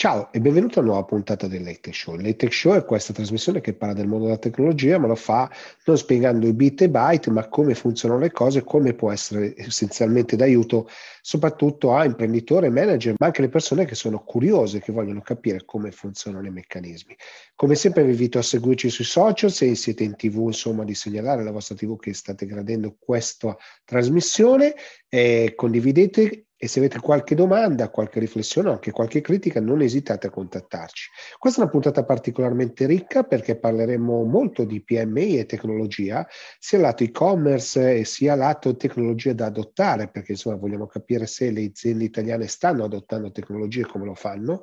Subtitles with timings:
[0.00, 2.14] Ciao e benvenuto a una nuova puntata del Late Show.
[2.14, 5.50] Il Late Show è questa trasmissione che parla del mondo della tecnologia, ma lo fa
[5.84, 10.36] non spiegando i bit e byte, ma come funzionano le cose, come può essere essenzialmente
[10.36, 10.88] d'aiuto
[11.20, 15.90] soprattutto a imprenditori manager, ma anche le persone che sono curiose, che vogliono capire come
[15.90, 17.14] funzionano i meccanismi.
[17.54, 21.42] Come sempre vi invito a seguirci sui social, se siete in tv, insomma, di segnalare
[21.42, 23.54] alla vostra tv che state gradendo questa
[23.84, 24.74] trasmissione,
[25.10, 30.26] e condividete e se avete qualche domanda, qualche riflessione o anche qualche critica, non esitate
[30.26, 31.08] a contattarci.
[31.38, 36.28] Questa è una puntata particolarmente ricca perché parleremo molto di PMI e tecnologia,
[36.58, 42.04] sia lato e-commerce sia lato tecnologia da adottare, perché insomma vogliamo capire se le aziende
[42.04, 44.60] italiane stanno adottando tecnologie e come lo fanno.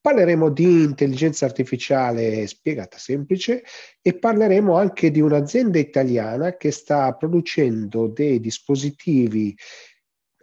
[0.00, 3.64] Parleremo di intelligenza artificiale spiegata semplice
[4.00, 9.56] e parleremo anche di un'azienda italiana che sta producendo dei dispositivi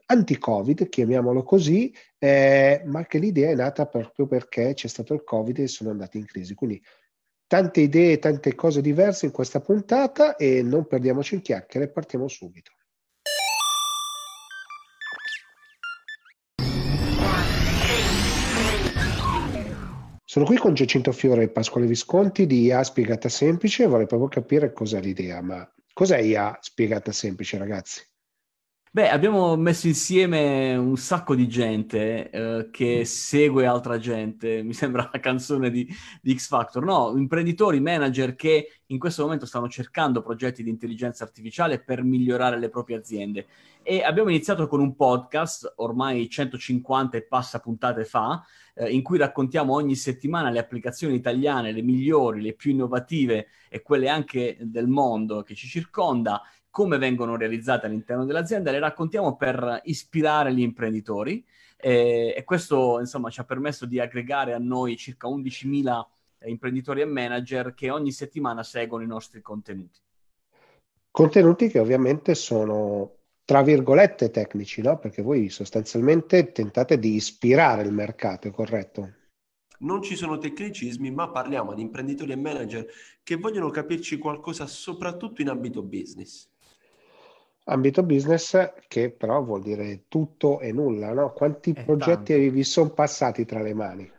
[0.06, 5.60] anti-Covid, chiamiamolo così, eh, ma che l'idea è nata proprio perché c'è stato il Covid
[5.60, 6.54] e sono andati in crisi.
[6.54, 6.82] Quindi
[7.48, 12.72] tante idee, tante cose diverse in questa puntata e non perdiamoci in chiacchiere, partiamo subito.
[20.36, 24.74] Sono qui con Giacinto Fiore e Pasquale Visconti di IA Spiegata Semplice vorrei proprio capire
[24.74, 28.02] cos'è l'idea, ma cos'è IA Spiegata Semplice ragazzi?
[28.96, 35.10] Beh, abbiamo messo insieme un sacco di gente eh, che segue altra gente, mi sembra
[35.12, 35.86] la canzone di,
[36.22, 41.26] di, X Factor, no, imprenditori, manager che in questo momento stanno cercando progetti di intelligenza
[41.26, 43.48] artificiale per migliorare le proprie aziende.
[43.84, 49.18] E abbiamo iniziato con un podcast, ormai 150 e passa puntate fa, eh, in cui
[49.18, 54.88] raccontiamo ogni settimana le applicazioni italiane, le migliori, le più innovative e quelle anche del
[54.88, 56.42] mondo che ci circonda
[56.76, 61.42] come vengono realizzate all'interno dell'azienda, le raccontiamo per ispirare gli imprenditori
[61.78, 66.04] eh, e questo insomma ci ha permesso di aggregare a noi circa 11.000
[66.48, 70.02] imprenditori e manager che ogni settimana seguono i nostri contenuti.
[71.12, 75.00] Contenuti che ovviamente sono tra virgolette tecnici, no?
[75.00, 79.14] Perché voi sostanzialmente tentate di ispirare il mercato, è corretto?
[79.80, 82.86] Non ci sono tecnicismi, ma parliamo di imprenditori e manager
[83.24, 86.54] che vogliono capirci qualcosa soprattutto in ambito business.
[87.66, 91.32] Ambito business che però vuol dire tutto e nulla, no?
[91.32, 92.50] Quanti è progetti tanto.
[92.50, 94.12] vi sono passati tra le mani?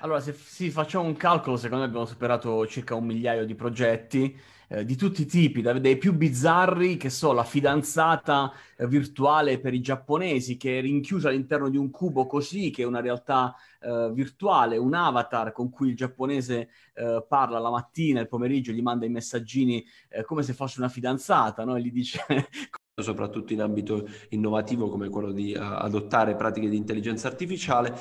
[0.00, 4.36] Allora, se sì, facciamo un calcolo, secondo me abbiamo superato circa un migliaio di progetti
[4.68, 9.58] eh, di tutti i tipi, da, dai più bizzarri, che so, la fidanzata eh, virtuale
[9.58, 13.54] per i giapponesi che è rinchiusa all'interno di un cubo così, che è una realtà
[13.80, 18.82] eh, virtuale, un avatar con cui il giapponese eh, parla la mattina, il pomeriggio, gli
[18.82, 21.76] manda i messaggini eh, come se fosse una fidanzata, no?
[21.76, 22.20] E gli dice
[23.02, 27.92] soprattutto in ambito innovativo come quello di adottare pratiche di intelligenza artificiale,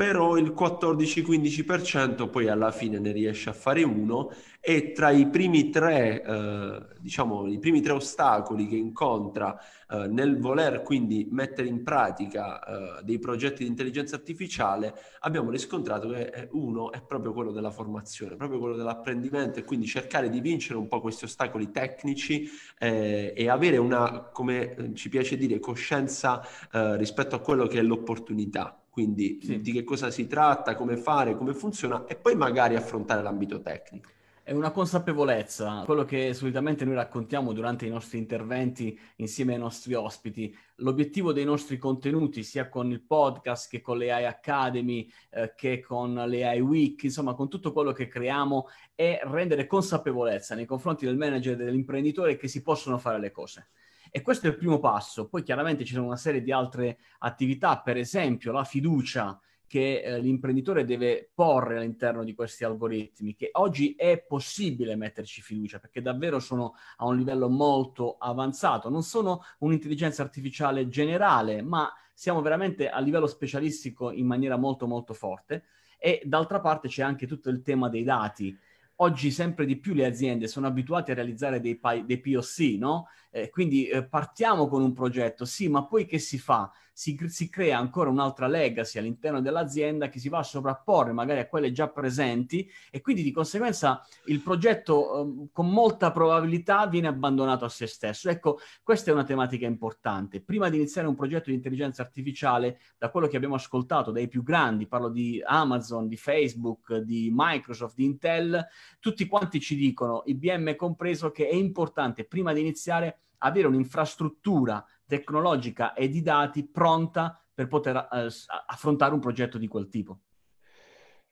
[0.00, 5.68] però il 14-15% poi alla fine ne riesce a fare uno e tra i primi
[5.68, 11.82] tre, eh, diciamo, i primi tre ostacoli che incontra eh, nel voler quindi mettere in
[11.82, 17.52] pratica eh, dei progetti di intelligenza artificiale, abbiamo riscontrato che eh, uno è proprio quello
[17.52, 22.48] della formazione, proprio quello dell'apprendimento e quindi cercare di vincere un po' questi ostacoli tecnici
[22.78, 27.82] eh, e avere una, come eh, ci piace dire, coscienza rispetto a quello che è
[27.82, 29.60] l'opportunità quindi sì.
[29.60, 34.10] di che cosa si tratta, come fare, come funziona e poi magari affrontare l'ambito tecnico.
[34.42, 39.94] È una consapevolezza, quello che solitamente noi raccontiamo durante i nostri interventi insieme ai nostri
[39.94, 40.54] ospiti.
[40.76, 45.80] L'obiettivo dei nostri contenuti, sia con il podcast che con le AI Academy, eh, che
[45.80, 51.06] con le AI Week, insomma con tutto quello che creiamo, è rendere consapevolezza nei confronti
[51.06, 53.68] del manager e dell'imprenditore che si possono fare le cose.
[54.10, 55.28] E questo è il primo passo.
[55.28, 59.40] Poi chiaramente ci sono una serie di altre attività, per esempio la fiducia
[59.70, 65.78] che eh, l'imprenditore deve porre all'interno di questi algoritmi, che oggi è possibile metterci fiducia
[65.78, 68.88] perché davvero sono a un livello molto avanzato.
[68.88, 75.14] Non sono un'intelligenza artificiale generale, ma siamo veramente a livello specialistico in maniera molto molto
[75.14, 75.66] forte.
[76.00, 78.58] E d'altra parte c'è anche tutto il tema dei dati.
[78.96, 83.06] Oggi sempre di più le aziende sono abituate a realizzare dei, dei POC, no?
[83.32, 86.70] Eh, quindi eh, partiamo con un progetto, sì, ma poi che si fa?
[86.92, 91.46] Si, si, crea ancora un'altra legacy all'interno dell'azienda che si va a sovrapporre magari a
[91.48, 97.64] quelle già presenti e quindi di conseguenza il progetto eh, con molta probabilità viene abbandonato
[97.64, 98.28] a se stesso.
[98.28, 100.42] Ecco, questa è una tematica importante.
[100.42, 104.42] Prima di iniziare un progetto di intelligenza artificiale, da quello che abbiamo ascoltato dai più
[104.42, 108.66] grandi, parlo di Amazon, di Facebook, di Microsoft, di Intel,
[108.98, 115.92] tutti quanti ci dicono, IBM compreso, che è importante prima di iniziare avere un'infrastruttura tecnologica
[115.92, 118.28] e di dati pronta per poter eh,
[118.66, 120.20] affrontare un progetto di quel tipo.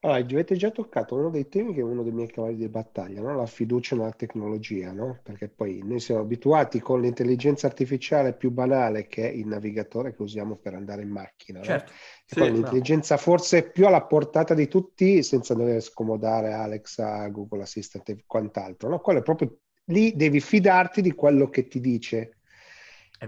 [0.01, 3.21] Allora, avete già toccato uno dei temi che è uno dei miei cavalli di battaglia,
[3.21, 3.35] no?
[3.35, 5.19] La fiducia nella tecnologia, no?
[5.25, 10.23] Perché poi noi siamo abituati con l'intelligenza artificiale più banale, che è il navigatore che
[10.23, 11.65] usiamo per andare in macchina, no?
[11.65, 11.91] Certo.
[11.91, 11.97] E
[12.27, 18.23] Sì, l'intelligenza forse più alla portata di tutti, senza dover scomodare Alexa, Google Assistant e
[18.25, 19.01] quant'altro, no?
[19.01, 22.33] Quello è proprio lì devi fidarti di quello che ti dice.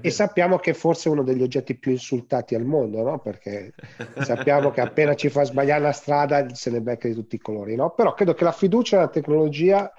[0.00, 3.18] E sappiamo che forse è uno degli oggetti più insultati al mondo, no?
[3.18, 3.74] Perché
[4.22, 7.74] sappiamo che appena ci fa sbagliare la strada se ne becca di tutti i colori,
[7.74, 7.90] no?
[7.90, 9.92] Però credo che la fiducia nella tecnologia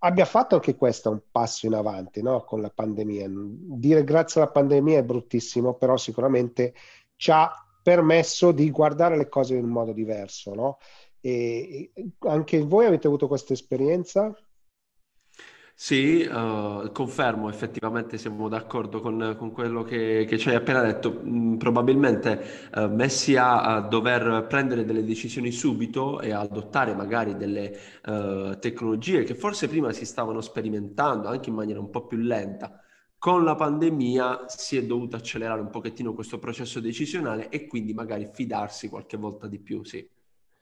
[0.00, 2.44] abbia fatto anche questo un passo in avanti, no?
[2.44, 3.26] Con la pandemia.
[3.30, 6.74] Dire grazie alla pandemia è bruttissimo, però sicuramente
[7.16, 7.50] ci ha
[7.82, 10.78] permesso di guardare le cose in un modo diverso, no?
[11.20, 14.30] E anche voi avete avuto questa esperienza?
[15.74, 21.20] Sì, eh, confermo, effettivamente siamo d'accordo con, con quello che, che ci hai appena detto.
[21.24, 27.72] Mm, probabilmente eh, messi a, a dover prendere delle decisioni subito e adottare magari delle
[28.04, 32.80] eh, tecnologie che forse prima si stavano sperimentando anche in maniera un po' più lenta.
[33.18, 38.28] Con la pandemia si è dovuto accelerare un pochettino questo processo decisionale e quindi magari
[38.32, 40.08] fidarsi qualche volta di più, sì.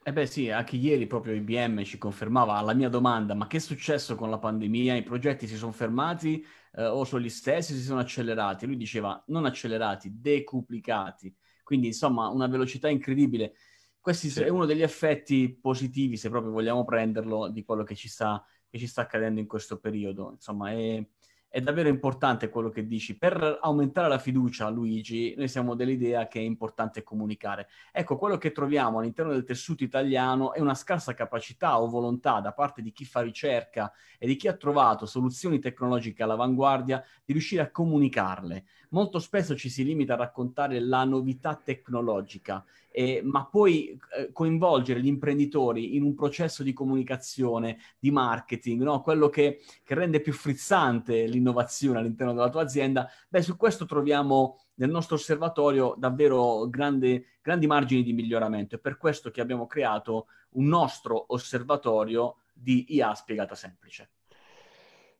[0.03, 3.59] Eh beh sì, anche ieri proprio IBM ci confermava alla mia domanda, ma che è
[3.59, 4.95] successo con la pandemia?
[4.95, 6.43] I progetti si sono fermati
[6.73, 8.65] eh, o sono gli stessi, si sono accelerati?
[8.65, 11.35] Lui diceva non accelerati, decuplicati.
[11.63, 13.53] Quindi insomma una velocità incredibile.
[13.99, 14.41] Questo Sì.
[14.41, 18.79] è uno degli effetti positivi, se proprio vogliamo prenderlo, di quello che ci sta, che
[18.79, 20.31] ci sta accadendo in questo periodo.
[20.31, 21.07] Insomma, è,
[21.53, 23.17] è davvero importante quello che dici.
[23.17, 27.67] Per aumentare la fiducia, Luigi, noi siamo dell'idea che è importante comunicare.
[27.91, 32.53] Ecco, quello che troviamo all'interno del tessuto italiano è una scarsa capacità o volontà da
[32.53, 37.63] parte di chi fa ricerca e di chi ha trovato soluzioni tecnologiche all'avanguardia di riuscire
[37.63, 38.63] a comunicarle.
[38.91, 45.01] Molto spesso ci si limita a raccontare la novità tecnologica, eh, ma poi eh, coinvolgere
[45.01, 49.01] gli imprenditori in un processo di comunicazione, di marketing, no?
[49.01, 54.59] quello che, che rende più frizzante l'innovazione all'interno della tua azienda, beh, su questo troviamo
[54.75, 58.75] nel nostro osservatorio davvero grande, grandi margini di miglioramento.
[58.75, 64.11] È per questo che abbiamo creato un nostro osservatorio di IA spiegata semplice.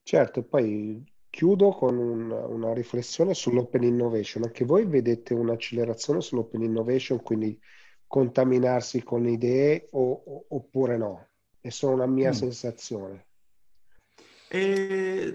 [0.03, 4.43] Certo, poi chiudo con un- una riflessione sull'open innovation.
[4.43, 7.57] Anche voi vedete un'accelerazione sull'open innovation, quindi
[8.05, 11.27] contaminarsi con idee o- oppure no?
[11.59, 12.33] È solo una mia Mm.
[12.33, 13.25] sensazione.
[14.53, 15.33] E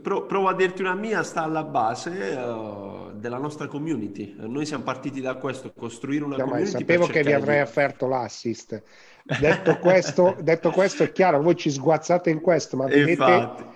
[0.00, 4.34] pro- provo a dirti una mia, sta alla base eh, della nostra community.
[4.38, 7.62] Noi siamo partiti da questo, costruire una ma community sapevo che vi avrei di...
[7.62, 8.82] offerto l'assist.
[9.22, 13.75] Detto questo, detto questo, è chiaro, voi ci sguazzate in questo, ma vedete...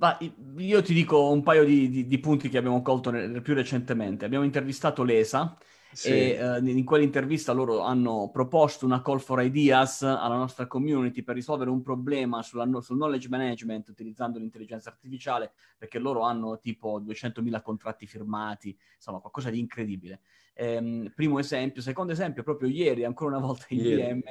[0.00, 0.16] Ma
[0.56, 4.24] io ti dico un paio di, di- di punti che abbiamo colto nel- più recentemente.
[4.24, 5.58] Abbiamo intervistato l'ESA
[5.92, 6.08] sì.
[6.08, 11.34] e eh, in quell'intervista loro hanno proposto una call for ideas alla nostra community per
[11.34, 17.60] risolvere un problema sulla sul knowledge management utilizzando l'intelligenza artificiale, perché loro hanno tipo 200.000
[17.60, 20.20] contratti firmati, insomma qualcosa di incredibile.
[20.60, 21.80] Ehm, primo esempio.
[21.80, 24.02] Secondo esempio, proprio ieri, ancora una volta Ieri.
[24.02, 24.22] IBM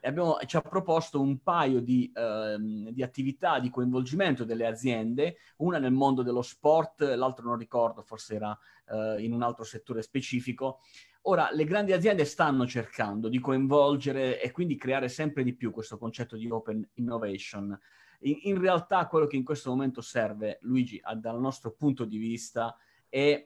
[0.00, 5.78] abbiamo- ci ha proposto un paio di, ehm, di attività di coinvolgimento delle aziende, una
[5.78, 10.80] nel mondo dello sport, l'altro non ricordo, forse era eh, in un altro settore specifico.
[11.22, 15.96] Ora, le grandi aziende stanno cercando di coinvolgere e quindi creare sempre di più questo
[15.98, 17.78] concetto di open innovation.
[18.20, 22.74] In, in realtà quello che in questo momento serve, Luigi, dal nostro punto di vista,
[22.74, 22.84] è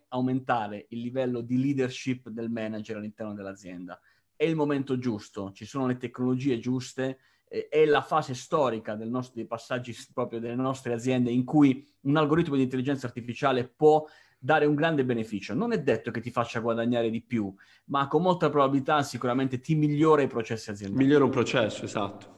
[0.09, 4.01] aumentare il livello di leadership del manager all'interno dell'azienda.
[4.35, 9.35] È il momento giusto, ci sono le tecnologie giuste, eh, è la fase storica nostro,
[9.35, 14.07] dei passaggi proprio delle nostre aziende in cui un algoritmo di intelligenza artificiale può
[14.39, 15.53] dare un grande beneficio.
[15.53, 17.53] Non è detto che ti faccia guadagnare di più,
[17.87, 21.05] ma con molta probabilità sicuramente ti migliora i processi aziendali.
[21.05, 22.38] Migliora un processo, esatto.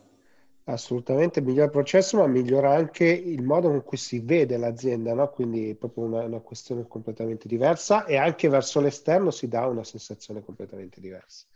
[0.65, 5.29] Assolutamente migliora il processo, ma migliora anche il modo con cui si vede l'azienda, no?
[5.31, 9.85] Quindi è proprio una, una questione completamente diversa e anche verso l'esterno si dà una
[9.85, 11.47] sensazione completamente diversa.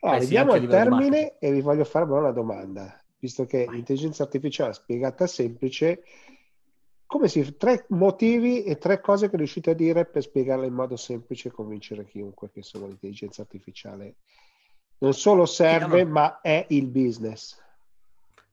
[0.00, 3.02] Allora, Beh, sì, arriviamo anche a al termine e vi voglio fare però una domanda,
[3.18, 3.76] visto che Vai.
[3.76, 6.02] l'intelligenza artificiale spiegata semplice,
[7.06, 10.96] come si, tre motivi e tre cose che riuscite a dire per spiegarla in modo
[10.96, 14.16] semplice e convincere chiunque che insomma l'intelligenza artificiale
[14.98, 17.60] non solo serve, ma è il business.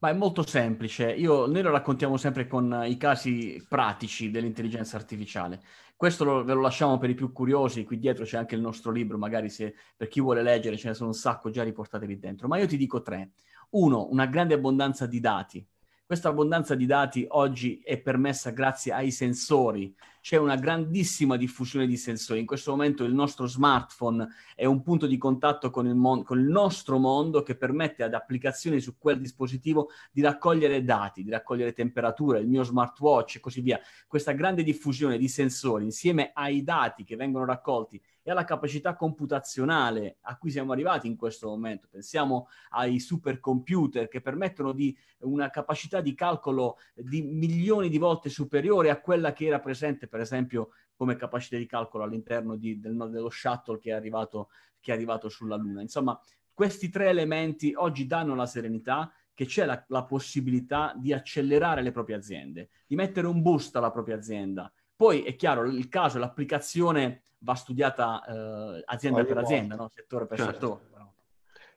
[0.02, 1.12] Ma è molto semplice.
[1.12, 5.62] Io, noi lo raccontiamo sempre con i casi pratici dell'intelligenza artificiale.
[5.98, 7.84] Questo lo- ve lo lasciamo per i più curiosi.
[7.84, 10.94] Qui dietro c'è anche il nostro libro, magari se per chi vuole leggere ce ne
[10.94, 12.48] sono un sacco già riportate lì dentro.
[12.48, 13.32] Ma io ti dico tre.
[13.72, 15.68] Uno, una grande abbondanza di dati.
[16.06, 19.94] Questa abbondanza di dati oggi è permessa grazie ai sensori.
[20.30, 22.40] C'è una grandissima diffusione di sensori.
[22.40, 26.38] In questo momento il nostro smartphone è un punto di contatto con il, mon- con
[26.38, 31.74] il nostro mondo che permette ad applicazioni su quel dispositivo di raccogliere dati, di raccogliere
[31.74, 33.80] temperatura, il mio smartwatch e così via.
[34.06, 40.18] Questa grande diffusione di sensori insieme ai dati che vengono raccolti e alla capacità computazionale
[40.22, 41.88] a cui siamo arrivati in questo momento.
[41.90, 48.92] Pensiamo ai supercomputer che permettono di una capacità di calcolo di milioni di volte superiore
[48.92, 53.32] a quella che era presente, per esempio, come capacità di calcolo all'interno di, del, dello
[53.32, 55.82] shuttle che è, arrivato, che è arrivato sulla Luna.
[55.82, 56.22] Insomma,
[56.54, 61.92] questi tre elementi oggi danno la serenità che c'è la, la, possibilità di accelerare le
[61.92, 64.72] proprie aziende, di mettere un boost alla propria azienda.
[65.00, 69.90] Poi è chiaro, il caso, l'applicazione va studiata eh, azienda Ogni per azienda, no?
[69.96, 70.52] settore per certo.
[70.52, 71.14] settore.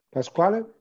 [0.09, 0.73] Pasquale?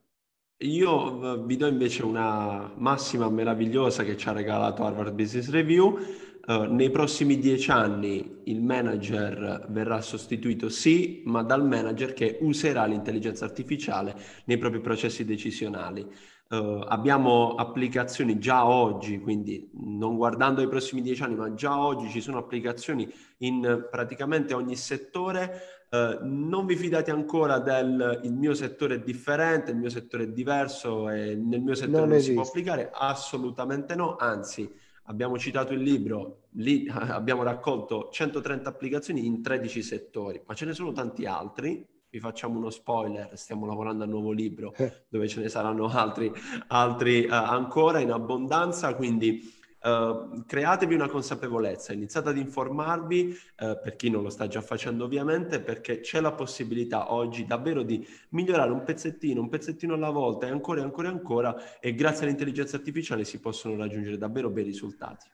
[0.57, 5.99] Io eh, vi do invece una massima meravigliosa che ci ha regalato Harvard Business Review.
[6.47, 12.85] Uh, nei prossimi dieci anni il manager verrà sostituito sì, ma dal manager che userà
[12.85, 16.11] l'intelligenza artificiale nei propri processi decisionali.
[16.51, 22.09] Uh, abbiamo applicazioni già oggi, quindi non guardando i prossimi dieci anni, ma già oggi
[22.09, 25.87] ci sono applicazioni in praticamente ogni settore.
[25.89, 30.27] Uh, non vi fidate ancora del il mio settore è differente, il mio settore è
[30.27, 32.91] diverso e nel mio settore non, non si può applicare?
[32.93, 34.69] Assolutamente no, anzi
[35.03, 40.73] abbiamo citato il libro, lì abbiamo raccolto 130 applicazioni in 13 settori, ma ce ne
[40.73, 45.05] sono tanti altri vi facciamo uno spoiler, stiamo lavorando al nuovo libro eh.
[45.07, 46.29] dove ce ne saranno altri,
[46.67, 49.49] altri uh, ancora in abbondanza, quindi
[49.83, 55.05] uh, createvi una consapevolezza, iniziate ad informarvi, uh, per chi non lo sta già facendo
[55.05, 60.47] ovviamente, perché c'è la possibilità oggi davvero di migliorare un pezzettino, un pezzettino alla volta
[60.47, 64.65] e ancora e ancora e ancora e grazie all'intelligenza artificiale si possono raggiungere davvero bei
[64.65, 65.29] risultati.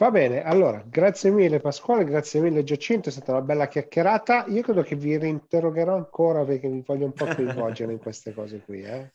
[0.00, 4.46] Va bene, allora, grazie mille Pasquale, grazie mille Giacinto, è stata una bella chiacchierata.
[4.48, 8.62] Io credo che vi rinterrogherò ancora perché mi voglio un po' coinvolgere in queste cose
[8.64, 8.80] qui.
[8.80, 9.12] Eh.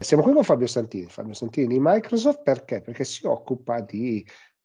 [0.00, 2.82] Siamo qui con Fabio Santini, Fabio Santini di Microsoft perché?
[2.82, 4.22] Perché si occupa di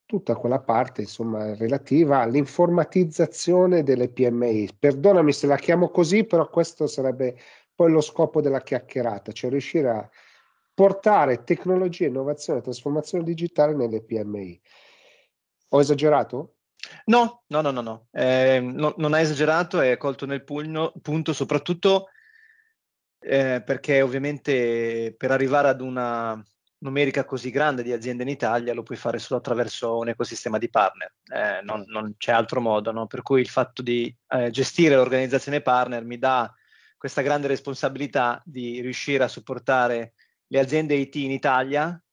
[0.10, 4.72] tutta quella parte insomma, relativa all'informatizzazione delle PMI.
[4.78, 7.38] Perdonami se la chiamo così, però questo sarebbe
[7.80, 10.10] poi lo scopo della chiacchierata, cioè riuscire a
[10.74, 14.62] portare tecnologia, innovazione e trasformazione digitale nelle PMI.
[15.70, 16.56] Ho esagerato?
[17.06, 18.08] No, no, no, no, no.
[18.12, 22.10] Eh, no non hai esagerato, hai colto nel pugno, punto soprattutto
[23.18, 26.44] eh, perché ovviamente per arrivare ad una
[26.80, 30.70] numerica così grande di aziende in Italia lo puoi fare solo attraverso un ecosistema di
[30.70, 33.08] partner, eh, non, non, c'è altro modo, no?
[33.08, 36.54] per cui il fatto di eh, gestire l'organizzazione partner mi dà
[37.00, 40.16] questa grande responsabilità di riuscire a supportare
[40.48, 42.04] le aziende IT in Italia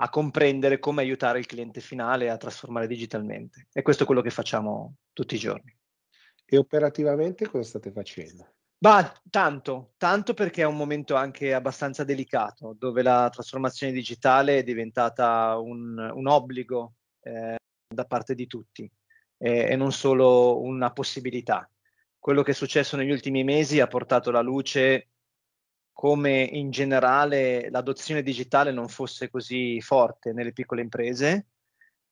[0.00, 3.68] a comprendere come aiutare il cliente finale a trasformare digitalmente.
[3.72, 5.72] E questo è quello che facciamo tutti i giorni.
[6.44, 8.54] E operativamente cosa state facendo?
[8.76, 14.62] Bah, tanto, tanto perché è un momento anche abbastanza delicato, dove la trasformazione digitale è
[14.64, 17.56] diventata un, un obbligo eh,
[17.86, 18.90] da parte di tutti
[19.38, 21.68] eh, e non solo una possibilità
[22.28, 25.08] quello che è successo negli ultimi mesi ha portato alla luce
[25.94, 31.46] come in generale l'adozione digitale non fosse così forte nelle piccole imprese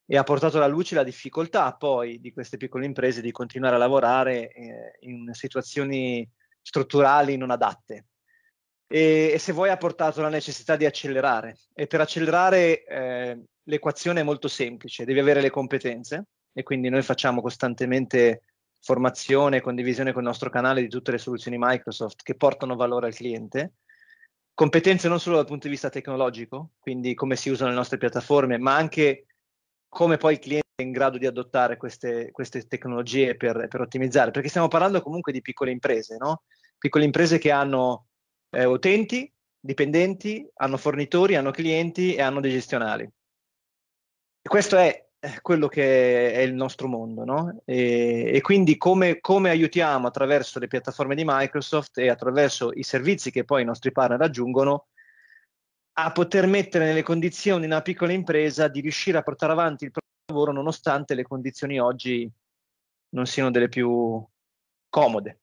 [0.07, 3.79] e ha portato alla luce la difficoltà poi di queste piccole imprese di continuare a
[3.79, 6.27] lavorare eh, in situazioni
[6.63, 8.07] strutturali non adatte.
[8.87, 14.21] E, e, se vuoi ha portato la necessità di accelerare e per accelerare eh, l'equazione
[14.21, 18.41] è molto semplice, devi avere le competenze e quindi noi facciamo costantemente
[18.87, 23.09] formazione e condivisione con il nostro canale di tutte le soluzioni Microsoft che portano valore
[23.09, 23.79] al cliente.
[24.55, 28.59] Competenze non solo dal punto di vista tecnologico, quindi come si usano le nostre piattaforme,
[28.59, 29.27] ma anche
[29.89, 34.31] come poi il cliente è in grado di adottare queste, queste tecnologie per, per, ottimizzare,
[34.31, 36.45] perché stiamo parlando comunque di piccole imprese, no?
[36.79, 38.07] Piccole imprese che hanno
[38.51, 43.03] eh, utenti, dipendenti, hanno fornitori, hanno clienti e hanno dei gestionali.
[43.03, 45.06] E questo è
[45.43, 47.63] quello che è il nostro mondo, no?
[47.65, 53.31] E, e quindi come, come, aiutiamo attraverso le piattaforme di Microsoft e attraverso i servizi
[53.31, 54.89] che poi i nostri partner aggiungono
[55.99, 60.13] a poter mettere nelle condizioni una piccola impresa di riuscire a portare avanti il proprio
[60.27, 62.31] lavoro nonostante le condizioni oggi
[63.11, 64.23] non siano delle più
[64.89, 65.41] comode.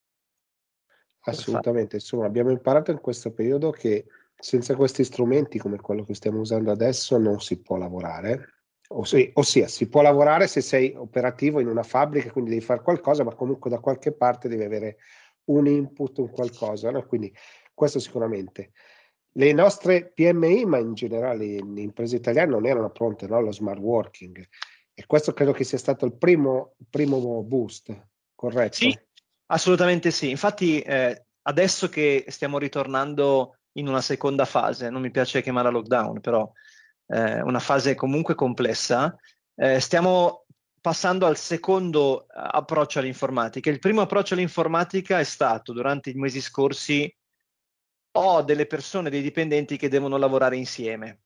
[1.25, 6.39] Assolutamente, insomma abbiamo imparato in questo periodo che senza questi strumenti come quello che stiamo
[6.39, 11.83] usando adesso non si può lavorare ossia si può lavorare se sei operativo in una
[11.83, 14.97] fabbrica, quindi devi fare qualcosa, ma comunque da qualche parte devi avere
[15.45, 17.05] un input, un qualcosa, no?
[17.05, 17.33] quindi
[17.73, 18.71] questo sicuramente.
[19.35, 23.79] le nostre PMI, ma in generale le imprese italiane non erano pronte no, allo smart
[23.79, 24.47] working
[24.93, 28.75] e questo credo che sia stato il primo, primo boost, corretto?
[28.75, 28.97] Sì,
[29.47, 30.29] assolutamente sì.
[30.29, 36.19] Infatti eh, adesso che stiamo ritornando in una seconda fase, non mi piace chiamarla lockdown,
[36.21, 36.49] però
[37.07, 39.15] eh, una fase comunque complessa,
[39.55, 40.45] eh, stiamo
[40.81, 43.69] passando al secondo approccio all'informatica.
[43.69, 47.13] Il primo approccio all'informatica è stato durante i mesi scorsi
[48.15, 51.21] ho delle persone, dei dipendenti che devono lavorare insieme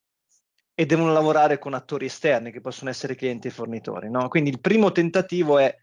[0.74, 4.10] e devono lavorare con attori esterni che possono essere clienti e fornitori.
[4.10, 4.27] No?
[4.27, 5.75] Quindi il primo tentativo è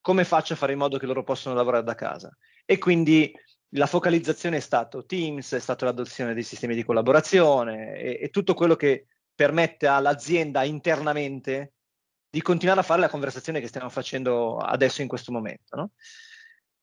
[0.00, 2.36] come faccio a fare in modo che loro possano lavorare da casa.
[2.64, 3.32] E quindi
[3.74, 8.54] la focalizzazione è stato Teams, è stata l'adozione dei sistemi di collaborazione e, e tutto
[8.54, 9.06] quello che
[9.40, 11.72] permette all'azienda internamente
[12.28, 15.76] di continuare a fare la conversazione che stiamo facendo adesso in questo momento.
[15.76, 15.90] No?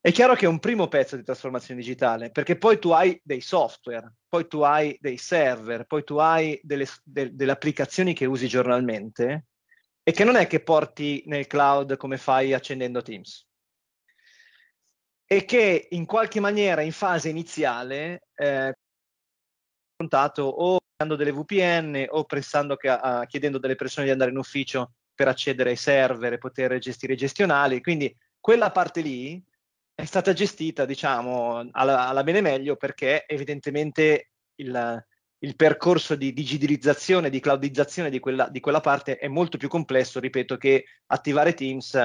[0.02, 3.42] È chiaro che è un primo pezzo di trasformazione digitale, perché poi tu hai dei
[3.42, 8.48] software, poi tu hai dei server, poi tu hai delle, de, delle applicazioni che usi
[8.48, 9.46] giornalmente
[10.02, 13.48] e che non è che porti nel cloud come fai accendendo Teams.
[15.28, 18.74] E che in qualche maniera in fase iniziale eh,
[19.98, 24.94] o usando delle VPN o pressando che, uh, chiedendo delle persone di andare in ufficio
[25.14, 27.82] per accedere ai server e poter gestire i gestionali.
[27.82, 29.44] Quindi quella parte lì
[29.96, 35.06] è stata gestita, diciamo, alla, alla bene meglio perché evidentemente il,
[35.40, 40.20] il percorso di digitalizzazione, di cloudizzazione di quella, di quella, parte è molto più complesso,
[40.20, 42.00] ripeto, che attivare Teams,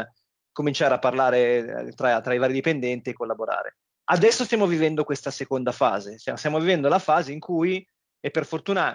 [0.53, 3.77] cominciare a parlare tra, tra, i vari dipendenti e collaborare.
[4.13, 7.87] Adesso stiamo vivendo questa seconda fase, stiamo vivendo la fase in cui,
[8.21, 8.95] e per fortuna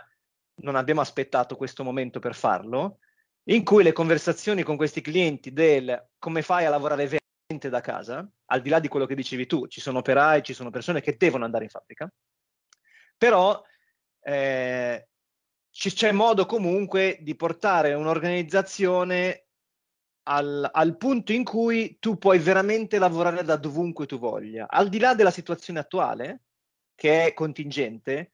[0.61, 2.99] non abbiamo aspettato questo momento per farlo,
[3.45, 8.29] in cui le conversazioni con questi clienti del come fai a lavorare veramente da casa,
[8.45, 11.17] al di là di quello che dicevi tu, ci sono operai, ci sono persone che
[11.17, 12.07] devono andare in fabbrica,
[13.17, 13.59] però
[14.21, 15.07] eh,
[15.71, 19.46] c'è modo comunque di portare un'organizzazione
[20.27, 24.67] al, al, punto in cui tu puoi veramente lavorare da dovunque tu voglia.
[24.67, 26.43] Al di là della situazione attuale,
[26.95, 28.33] che è contingente,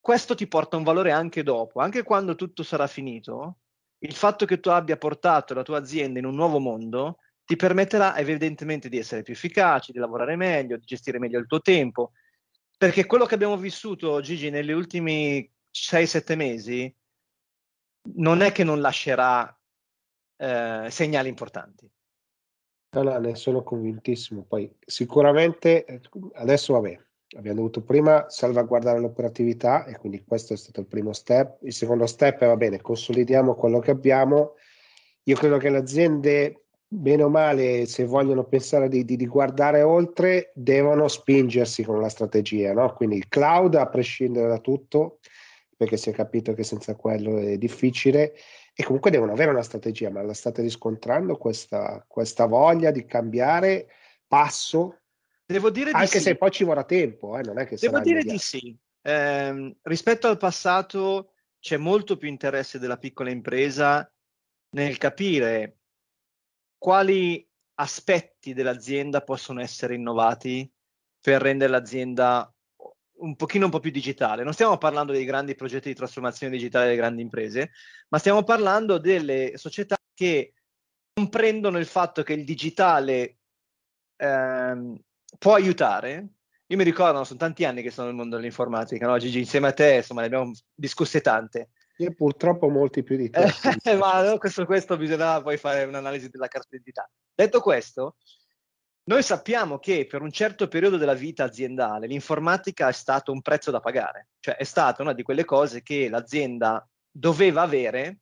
[0.00, 3.58] questo ti porta un valore anche dopo, anche quando tutto sarà finito.
[3.98, 8.16] Il fatto che tu abbia portato la tua azienda in un nuovo mondo ti permetterà
[8.16, 12.12] evidentemente di essere più efficaci, di lavorare meglio, di gestire meglio il tuo tempo,
[12.76, 16.94] perché quello che abbiamo vissuto, Gigi, negli ultimi 6-7 mesi,
[18.16, 19.54] non è che non lascerà
[20.36, 21.90] eh, segnali importanti.
[22.94, 24.44] No, no, ne sono convintissimo.
[24.44, 26.00] Poi sicuramente eh,
[26.34, 26.98] adesso vabbè,
[27.36, 31.62] abbiamo dovuto prima salvaguardare l'operatività e quindi questo è stato il primo step.
[31.62, 34.54] Il secondo step è va bene, consolidiamo quello che abbiamo.
[35.24, 39.82] Io credo che le aziende bene o male, se vogliono pensare di, di, di, guardare
[39.82, 42.92] oltre, devono spingersi con la strategia, no?
[42.94, 45.18] Quindi il cloud, a prescindere da tutto,
[45.76, 48.34] perché si è capito che senza quello è difficile,
[48.76, 53.86] e comunque devono avere una strategia, ma la state riscontrando questa, questa voglia di cambiare
[54.26, 55.02] passo?
[55.46, 56.36] Devo dire Anche di se sì.
[56.36, 57.42] poi ci vorrà tempo, eh?
[57.42, 58.32] non è che Devo dire immediato.
[58.32, 58.76] di sì.
[59.00, 64.10] Eh, rispetto al passato c'è molto più interesse della piccola impresa
[64.70, 65.78] nel capire
[66.76, 70.70] quali aspetti dell'azienda possono essere innovati
[71.20, 72.53] per rendere l'azienda
[73.16, 74.42] un pochino un po' più digitale.
[74.42, 77.70] Non stiamo parlando dei grandi progetti di trasformazione digitale delle grandi imprese,
[78.08, 80.54] ma stiamo parlando delle società che
[81.12, 83.38] comprendono il fatto che il digitale
[84.16, 84.98] ehm,
[85.38, 86.28] può aiutare.
[86.68, 89.18] Io mi ricordo, sono tanti anni che sono nel mondo dell'informatica, no?
[89.18, 91.70] Gigi, insieme a te, insomma, ne abbiamo discusse tante.
[91.98, 93.46] Io purtroppo molti più di te.
[93.96, 97.08] Ma questo, questo bisognerà poi fare un'analisi della carta d'identità.
[97.32, 98.16] Detto questo,
[99.06, 103.70] noi sappiamo che per un certo periodo della vita aziendale l'informatica è stato un prezzo
[103.70, 108.20] da pagare, cioè è stata una di quelle cose che l'azienda doveva avere,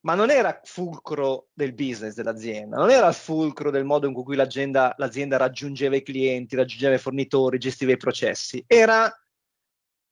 [0.00, 4.36] ma non era fulcro del business dell'azienda, non era il fulcro del modo in cui
[4.36, 9.10] l'azienda, l'azienda raggiungeva i clienti, raggiungeva i fornitori, gestiva i processi, era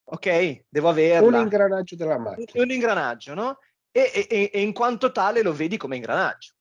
[0.04, 1.38] ok, devo averla.
[1.38, 2.62] Un ingranaggio della macchina.
[2.62, 3.58] Un ingranaggio, no?
[3.90, 6.54] E, e, e in quanto tale lo vedi come ingranaggio.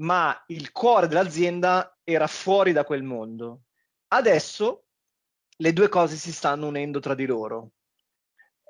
[0.00, 3.62] Ma il cuore dell'azienda era fuori da quel mondo.
[4.08, 4.84] Adesso
[5.56, 7.72] le due cose si stanno unendo tra di loro.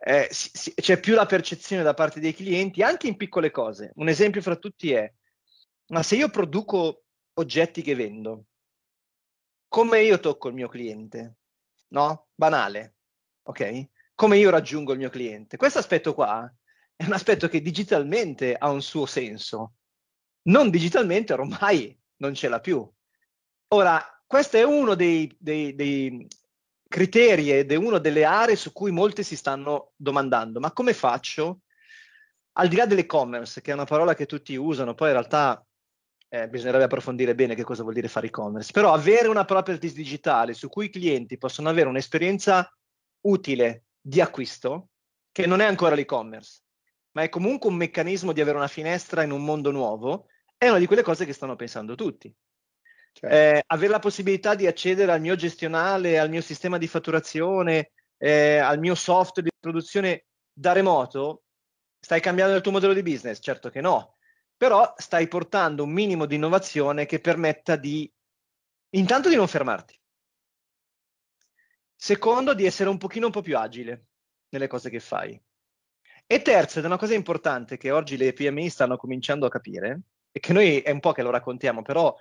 [0.03, 3.93] Eh, si, si, c'è più la percezione da parte dei clienti, anche in piccole cose.
[3.97, 5.12] Un esempio fra tutti è,
[5.88, 8.47] ma se io produco oggetti che vendo,
[9.69, 11.37] come io tocco il mio cliente?
[11.88, 12.29] No?
[12.35, 12.95] Banale
[13.51, 13.88] ok?
[14.14, 15.57] Come io raggiungo il mio cliente.
[15.57, 16.53] Questo aspetto qua
[16.95, 19.75] è un aspetto che digitalmente ha un suo senso,
[20.42, 22.88] non digitalmente ormai non ce l'ha più.
[23.68, 26.26] Ora, questo è uno dei, dei, dei,
[26.90, 31.61] criteri ed è una delle aree su cui molti si stanno domandando, ma come faccio?
[32.55, 35.64] Al di là dell'e-commerce, che è una parola che tutti usano, poi in realtà
[36.29, 40.53] eh, bisognerebbe approfondire bene che cosa vuol dire fare e-commerce, però avere una property digitale
[40.53, 42.68] su cui i clienti possono avere un'esperienza
[43.22, 44.88] utile di acquisto,
[45.31, 46.62] che non è ancora l'e-commerce,
[47.12, 50.79] ma è comunque un meccanismo di avere una finestra in un mondo nuovo, è una
[50.79, 52.35] di quelle cose che stanno pensando tutti.
[53.12, 53.35] Certo.
[53.35, 58.59] Eh, avere la possibilità di accedere al mio gestionale, al mio sistema di fatturazione, eh,
[58.59, 61.42] al mio software di produzione da remoto,
[61.99, 63.38] stai cambiando il tuo modello di business?
[63.40, 64.16] Certo che no,
[64.57, 68.11] però stai portando un minimo di innovazione che permetta di,
[68.90, 69.99] intanto di non fermarti,
[71.96, 74.07] secondo di essere un pochino un po' più agile
[74.51, 75.40] nelle cose che fai.
[76.33, 80.03] E terzo, ed è una cosa importante che oggi le PMI stanno cominciando a capire,
[80.31, 82.14] e che noi è un po' che lo raccontiamo, però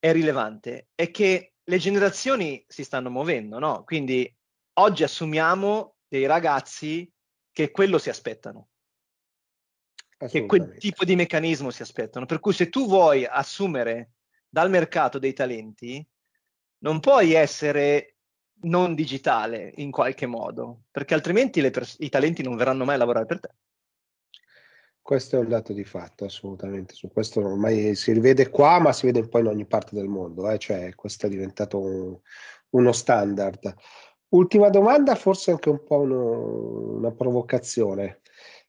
[0.00, 3.84] è rilevante, è che le generazioni si stanno muovendo, no?
[3.84, 4.28] Quindi
[4.80, 7.08] oggi assumiamo dei ragazzi
[7.52, 8.70] che quello si aspettano
[10.28, 12.26] che quel tipo di meccanismo si aspettano.
[12.26, 14.14] Per cui se tu vuoi assumere
[14.48, 16.04] dal mercato dei talenti,
[16.78, 18.16] non puoi essere
[18.62, 23.26] non digitale in qualche modo, perché altrimenti pers- i talenti non verranno mai a lavorare
[23.26, 23.48] per te.
[25.02, 26.94] Questo è un dato di fatto, assolutamente.
[26.94, 30.48] Su questo ormai si rivede qua, ma si vede poi in ogni parte del mondo.
[30.48, 30.58] Eh?
[30.58, 32.16] Cioè, questo è diventato un,
[32.70, 33.74] uno standard.
[34.28, 38.20] Ultima domanda, forse anche un po' uno, una provocazione.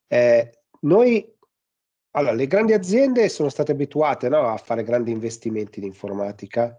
[0.07, 1.31] Eh, noi
[2.11, 6.77] allora, le grandi aziende sono state abituate no, a fare grandi investimenti in informatica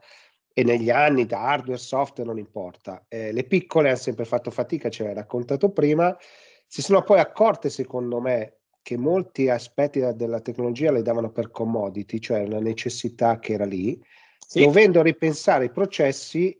[0.55, 3.05] e negli anni da hardware, software, non importa.
[3.09, 6.17] Eh, le piccole hanno sempre fatto fatica, ce l'hai raccontato prima,
[6.67, 12.19] si sono poi accorte, secondo me, che molti aspetti della tecnologia le davano per commodity,
[12.19, 14.01] cioè una necessità che era lì,
[14.39, 14.65] sì.
[14.65, 16.59] dovendo ripensare i processi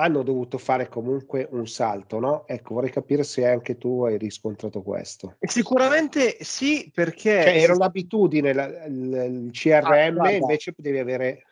[0.00, 2.46] hanno dovuto fare comunque un salto, no?
[2.46, 5.36] Ecco, vorrei capire se anche tu hai riscontrato questo.
[5.40, 7.42] Sicuramente sì, perché...
[7.42, 11.42] Cioè, era un'abitudine, la, il, il CRM, ah, invece devi avere...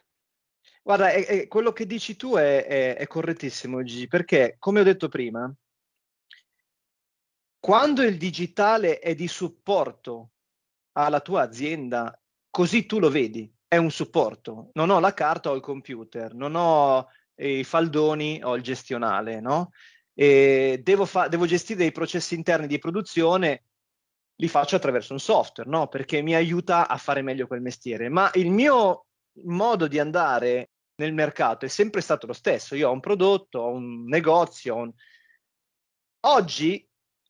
[0.87, 5.09] Guarda, è, è, quello che dici tu è, è correttissimo, Gigi, perché, come ho detto
[5.09, 5.53] prima,
[7.59, 10.31] quando il digitale è di supporto
[10.93, 12.17] alla tua azienda,
[12.49, 14.71] così tu lo vedi, è un supporto.
[14.75, 19.73] Non ho la carta o il computer, non ho i faldoni o il gestionale, no?
[20.15, 23.65] Devo, fa- devo gestire dei processi interni di produzione,
[24.37, 25.89] li faccio attraverso un software, no?
[25.89, 28.09] Perché mi aiuta a fare meglio quel mestiere.
[28.09, 29.07] Ma il mio
[29.43, 32.75] modo di andare nel mercato è sempre stato lo stesso.
[32.75, 34.75] Io ho un prodotto, ho un negozio.
[34.75, 34.93] Ho un...
[36.27, 36.87] Oggi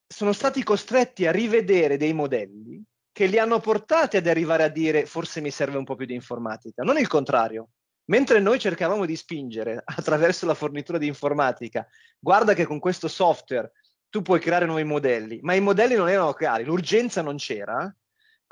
[0.06, 5.06] sono stati costretti a rivedere dei modelli che li hanno portati ad arrivare a dire
[5.06, 7.70] forse mi serve un po' più di informatica, non il contrario.
[8.08, 11.86] Mentre noi cercavamo di spingere attraverso la fornitura di informatica,
[12.18, 13.72] guarda che con questo software
[14.08, 17.92] tu puoi creare nuovi modelli, ma i modelli non erano chiari, l'urgenza non c'era,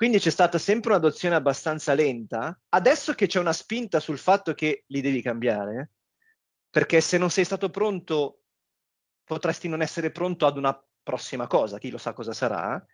[0.04, 2.60] quindi c'è stata sempre un'adozione abbastanza lenta.
[2.68, 5.92] Adesso che c'è una spinta sul fatto che li devi cambiare,
[6.68, 8.42] perché se non sei stato pronto,
[9.24, 12.86] potresti non essere pronto ad una prossima cosa, chi lo sa cosa sarà,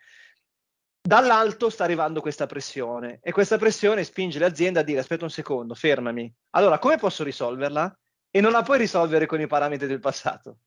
[1.02, 5.74] Dall'alto sta arrivando questa pressione e questa pressione spinge l'azienda a dire aspetta un secondo,
[5.74, 6.32] fermami.
[6.50, 7.98] Allora, come posso risolverla?
[8.30, 10.58] E non la puoi risolvere con i parametri del passato.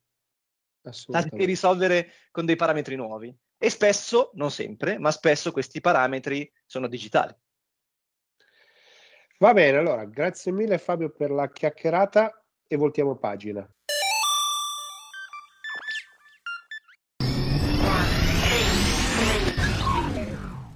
[1.08, 3.34] La devi risolvere con dei parametri nuovi.
[3.58, 7.34] E spesso, non sempre, ma spesso questi parametri sono digitali.
[9.40, 13.68] Va bene, allora, grazie mille Fabio per la chiacchierata e voltiamo pagina.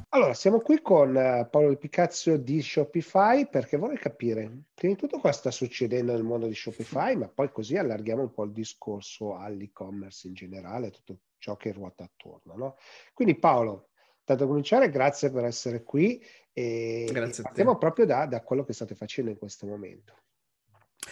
[0.10, 5.20] Allora, siamo qui con uh, Paolo Picazio di Shopify perché vorrei capire, prima di tutto
[5.20, 9.36] cosa sta succedendo nel mondo di Shopify, ma poi così allarghiamo un po' il discorso
[9.38, 12.56] all'e-commerce in generale, tutto ciò che ruota attorno.
[12.56, 12.78] No?
[13.14, 13.90] Quindi Paolo,
[14.24, 18.74] tanto a cominciare, grazie per essere qui e, grazie partiamo proprio da, da quello che
[18.74, 20.16] state facendo in questo momento.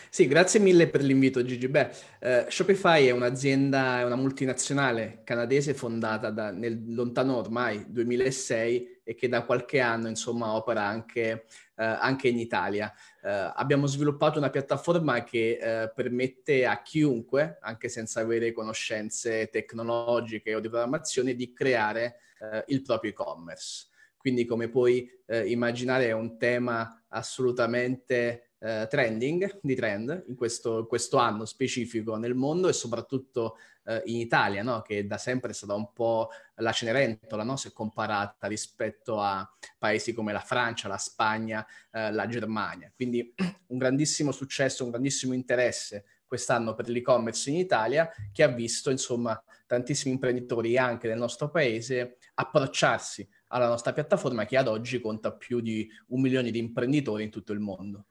[0.10, 1.68] Sì, grazie mille per l'invito Gigi.
[1.68, 9.02] Beh, eh, Shopify è un'azienda, è una multinazionale canadese fondata da, nel lontano ormai 2006
[9.04, 12.92] e che da qualche anno insomma opera anche, eh, anche in Italia.
[13.22, 20.56] Eh, abbiamo sviluppato una piattaforma che eh, permette a chiunque, anche senza avere conoscenze tecnologiche
[20.56, 23.88] o di programmazione, di creare eh, il proprio e-commerce.
[24.18, 30.88] Quindi come puoi eh, immaginare è un tema assolutamente eh, trending, di trend in questo,
[30.88, 34.82] questo, anno specifico nel mondo e soprattutto eh, in Italia, no?
[34.82, 37.56] che da sempre è stata un po' la Cenerentola, no?
[37.56, 42.92] se comparata rispetto a paesi come la Francia, la Spagna, eh, la Germania.
[42.94, 43.34] Quindi
[43.68, 49.42] un grandissimo successo, un grandissimo interesse quest'anno per l'e-commerce in Italia, che ha visto insomma
[49.68, 55.60] tantissimi imprenditori anche del nostro paese approcciarsi alla nostra piattaforma che ad oggi conta più
[55.60, 58.08] di un milione di imprenditori in tutto il mondo.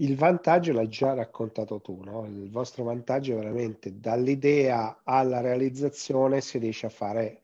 [0.00, 2.24] Il vantaggio l'hai già raccontato tu, no?
[2.26, 7.42] Il vostro vantaggio è veramente dall'idea alla realizzazione si riesce a fare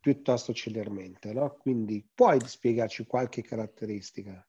[0.00, 1.56] piuttosto celermente, no?
[1.56, 4.44] Quindi puoi spiegarci qualche caratteristica?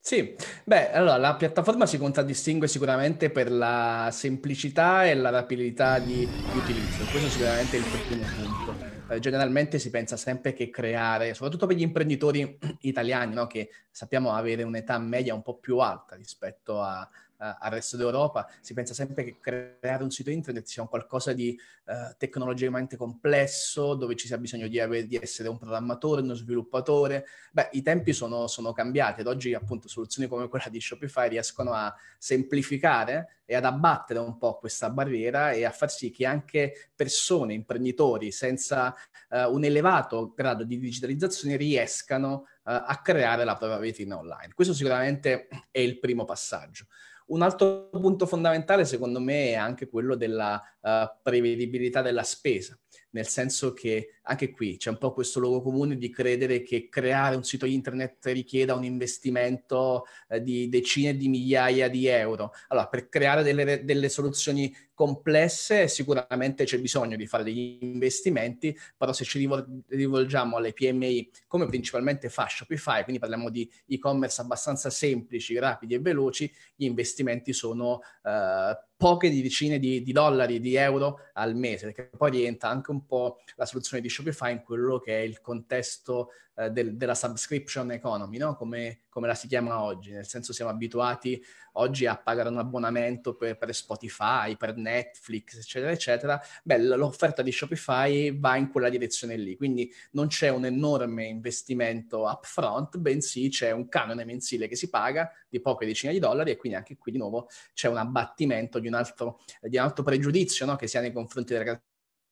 [0.00, 0.34] Sì,
[0.64, 6.56] beh, allora la piattaforma si contraddistingue sicuramente per la semplicità e la rapidità di, di
[6.56, 8.76] utilizzo, questo sicuramente è il primo punto.
[9.10, 14.32] Eh, generalmente si pensa sempre che creare, soprattutto per gli imprenditori italiani, no, che sappiamo
[14.32, 17.08] avere un'età media un po' più alta rispetto a,
[17.38, 21.58] al resto d'Europa, si pensa sempre che creare un sito internet sia un qualcosa di
[21.86, 27.26] uh, tecnologicamente complesso, dove ci sia bisogno di, avere, di, essere un programmatore, uno sviluppatore.
[27.52, 31.72] Beh, i tempi sono, sono cambiati ed oggi appunto soluzioni come quella di Shopify riescono
[31.72, 36.90] a semplificare e ad abbattere un po' questa barriera e a far sì che anche
[36.94, 38.94] persone, imprenditori senza
[39.30, 44.52] uh, un elevato grado di digitalizzazione riescano uh, a creare la propria vetrina online.
[44.54, 46.86] Questo sicuramente è il primo passaggio.
[47.28, 52.78] Un altro punto fondamentale, secondo me, è anche quello della uh, prevedibilità della spesa,
[53.10, 57.34] nel senso che anche qui c'è un po' questo luogo comune di credere che creare
[57.34, 62.52] un sito internet richieda un investimento uh, di decine di migliaia di euro.
[62.68, 69.12] Allora, per creare delle, delle soluzioni complesse, sicuramente c'è bisogno di fare degli investimenti, però
[69.12, 69.48] se ci
[69.86, 76.00] rivolgiamo alle PMI come principalmente fa Shopify, quindi parliamo di e-commerce abbastanza semplici, rapidi e
[76.00, 82.10] veloci, gli investimenti sono eh, poche decine di, di, dollari, di euro al mese, perché
[82.16, 86.30] poi rientra anche un po' la soluzione di Shopify in quello che è il contesto
[86.56, 88.56] eh, del, della subscription economy, no?
[88.56, 91.40] come, come, la si chiama oggi, nel senso siamo abituati
[91.74, 96.42] oggi a pagare un abbonamento per, per Spotify, per Netflix, eccetera, eccetera.
[96.64, 102.24] Beh, l'offerta di Shopify va in quella direzione lì, quindi non c'è un enorme investimento
[102.24, 106.56] upfront, bensì c'è un canone mensile che si paga di poche decine di dollari e
[106.56, 110.66] quindi anche qui di nuovo c'è un abbattimento di un altro, di un altro pregiudizio
[110.66, 110.74] no?
[110.74, 111.86] che si ha nei confronti creazione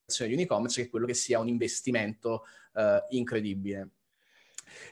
[0.06, 3.90] di un e-commerce, che quello che sia un investimento uh, incredibile.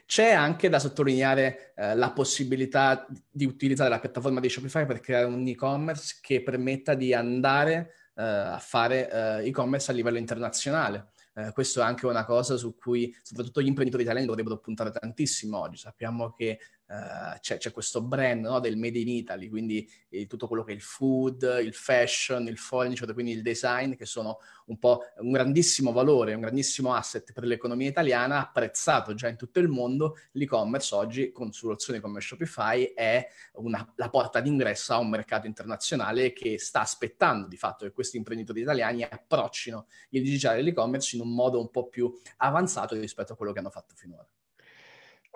[0.05, 5.25] C'è anche da sottolineare eh, la possibilità di utilizzare la piattaforma di Shopify per creare
[5.25, 11.11] un e-commerce che permetta di andare eh, a fare eh, e-commerce a livello internazionale.
[11.35, 15.59] Eh, questo è anche una cosa su cui soprattutto gli imprenditori italiani dovrebbero puntare tantissimo
[15.59, 15.77] oggi.
[15.77, 20.47] Sappiamo che Uh, c'è, c'è, questo brand no, del Made in Italy, quindi eh, tutto
[20.47, 24.77] quello che è il food, il fashion, il furniture, quindi il design, che sono un
[24.77, 29.67] po' un grandissimo valore, un grandissimo asset per l'economia italiana, apprezzato già in tutto il
[29.67, 30.17] mondo.
[30.33, 36.33] L'e-commerce oggi, con soluzioni come Shopify, è una, la porta d'ingresso a un mercato internazionale
[36.33, 41.23] che sta aspettando di fatto che questi imprenditori italiani approccino il digitale e l'e-commerce in
[41.23, 44.27] un modo un po' più avanzato rispetto a quello che hanno fatto finora.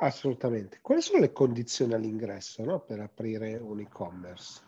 [0.02, 0.80] Assolutamente.
[0.82, 2.80] Quali sono le condizioni all'ingresso no?
[2.80, 4.62] per aprire un e-commerce?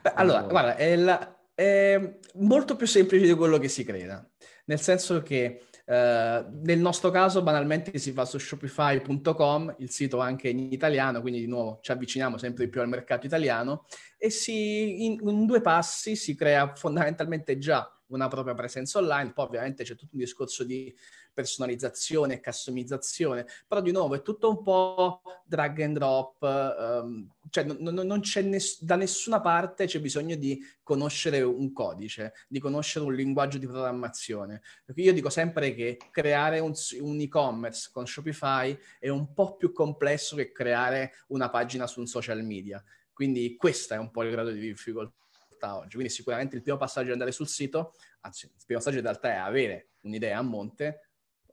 [0.00, 4.26] Beh, allora, allora, guarda, è, la, è, molto più semplice di quello che si creda,
[4.66, 10.48] nel senso che eh, nel nostro caso banalmente si fa su shopify.com, il sito anche
[10.48, 13.84] in italiano, quindi di nuovo ci avviciniamo sempre di più al mercato italiano
[14.16, 19.46] e si, in, in due passi si crea fondamentalmente già una propria presenza online, poi
[19.46, 20.94] ovviamente c'è tutto un discorso di
[21.36, 27.64] personalizzazione e customizzazione, però di nuovo è tutto un po' drag and drop, um, cioè
[27.64, 33.04] non, non c'è ness- da nessuna parte c'è bisogno di conoscere un codice, di conoscere
[33.04, 34.62] un linguaggio di programmazione.
[34.82, 39.72] Perché io dico sempre che creare un, un e-commerce con Shopify è un po' più
[39.72, 42.82] complesso che creare una pagina su un social media.
[43.12, 45.96] Quindi questo è un po' il grado di difficoltà oggi.
[45.96, 49.28] Quindi sicuramente il primo passaggio è andare sul sito, anzi il primo passaggio in realtà
[49.32, 51.05] è avere un'idea a monte,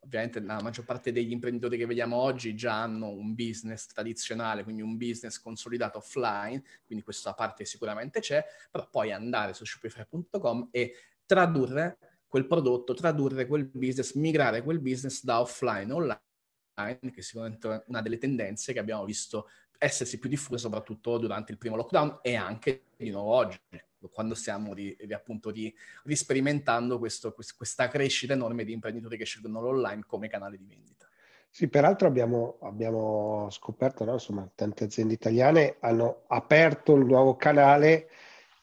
[0.04, 4.82] ovviamente la maggior parte degli imprenditori che vediamo oggi già hanno un business tradizionale, quindi
[4.82, 10.94] un business consolidato offline, quindi questa parte sicuramente c'è, però poi andare su shopify.com e
[11.26, 17.22] tradurre quel prodotto, tradurre quel business, migrare quel business da offline a online, che è
[17.22, 22.20] sicuramente una delle tendenze che abbiamo visto essersi più diffuse soprattutto durante il primo lockdown
[22.22, 23.60] e anche di nuovo oggi
[24.12, 29.62] quando stiamo di, di, appunto di, risperimentando questo, questa crescita enorme di imprenditori che scelgono
[29.62, 31.08] l'online come canale di vendita.
[31.50, 34.14] Sì, peraltro abbiamo, abbiamo scoperto, no?
[34.14, 38.10] insomma, tante aziende italiane hanno aperto un nuovo canale,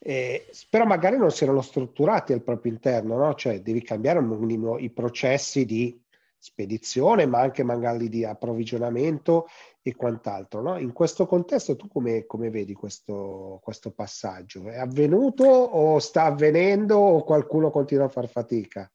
[0.01, 3.35] eh, però magari non si erano strutturati al proprio interno, no?
[3.35, 6.00] cioè devi cambiare un minimo i processi di
[6.41, 9.47] spedizione, ma anche magari di approvvigionamento
[9.83, 10.63] e quant'altro.
[10.63, 10.79] No?
[10.79, 14.69] In questo contesto tu come, come vedi questo, questo, passaggio?
[14.69, 18.91] È avvenuto o sta avvenendo o qualcuno continua a far fatica?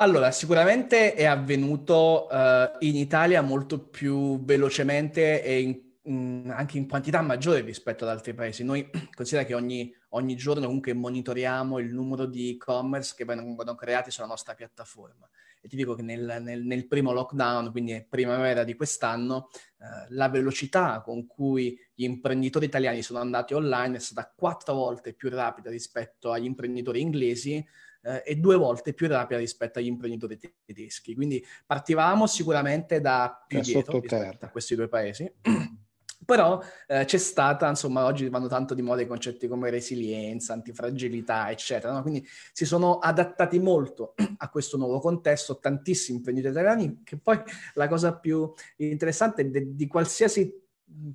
[0.00, 6.88] Allora, sicuramente è avvenuto uh, in Italia molto più velocemente e in mh, anche in
[6.88, 8.64] quantità maggiore rispetto ad altri paesi.
[8.64, 14.10] Noi considera che ogni, ogni giorno comunque monitoriamo il numero di e-commerce che vengono creati
[14.10, 15.28] sulla nostra piattaforma.
[15.60, 20.28] E ti dico che nel, nel, nel primo lockdown, quindi primavera di quest'anno, eh, la
[20.28, 25.68] velocità con cui gli imprenditori italiani sono andati online è stata quattro volte più rapida
[25.68, 27.56] rispetto agli imprenditori inglesi
[28.02, 31.16] eh, e due volte più rapida rispetto agli imprenditori tedeschi.
[31.16, 35.28] Quindi partivamo sicuramente da più dietro rispetto a questi due paesi.
[36.24, 41.50] Però eh, c'è stata, insomma, oggi vanno tanto di moda i concetti come resilienza, antifragilità,
[41.50, 41.92] eccetera.
[41.92, 42.02] No?
[42.02, 47.40] Quindi si sono adattati molto a questo nuovo contesto, tantissimi imprenditori italiani, che poi
[47.74, 50.52] la cosa più interessante è di qualsiasi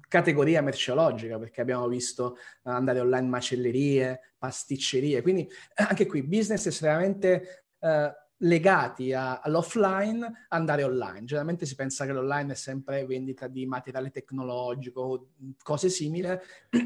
[0.07, 7.65] categoria merceologica, perché abbiamo visto andare online macellerie, pasticcerie, quindi anche qui business estremamente...
[7.79, 11.23] Eh, legati a, all'offline andare online.
[11.23, 16.27] Generalmente si pensa che l'online è sempre vendita di materiale tecnologico, cose simili.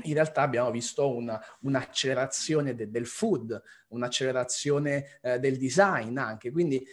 [0.03, 6.51] In realtà abbiamo visto una, un'accelerazione de, del food, un'accelerazione eh, del design anche.
[6.51, 6.85] Quindi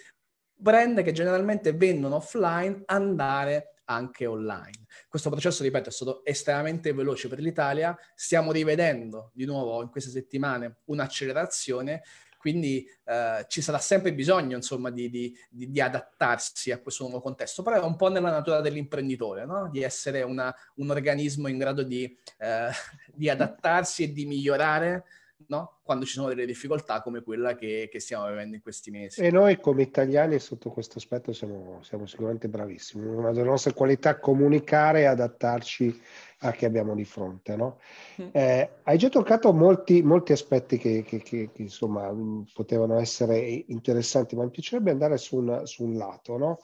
[0.56, 4.86] brand che generalmente vendono offline andare anche online.
[5.08, 7.96] Questo processo, ripeto, è stato estremamente veloce per l'Italia.
[8.14, 12.02] Stiamo rivedendo di nuovo in queste settimane un'accelerazione
[12.44, 17.62] quindi eh, ci sarà sempre bisogno insomma di, di, di, adattarsi a questo nuovo contesto,
[17.62, 19.70] però è un po' nella natura dell'imprenditore, no?
[19.70, 22.04] di essere una, un organismo in grado di,
[22.36, 22.68] eh,
[23.14, 25.04] di adattarsi e di migliorare
[25.48, 25.80] no?
[25.82, 29.20] quando ci sono delle difficoltà come quella che, che, stiamo vivendo in questi mesi.
[29.20, 33.06] E noi come italiani sotto questo aspetto siamo, siamo sicuramente bravissimi.
[33.06, 36.02] Una delle nostre qualità è comunicare e adattarci
[36.38, 37.56] a chi abbiamo di fronte.
[37.56, 37.78] No?
[38.22, 38.28] Mm.
[38.32, 42.12] Eh, hai già toccato molti, molti aspetti che, che, che, che, insomma
[42.52, 46.58] potevano essere interessanti, ma mi piacerebbe andare su un, su un lato, no?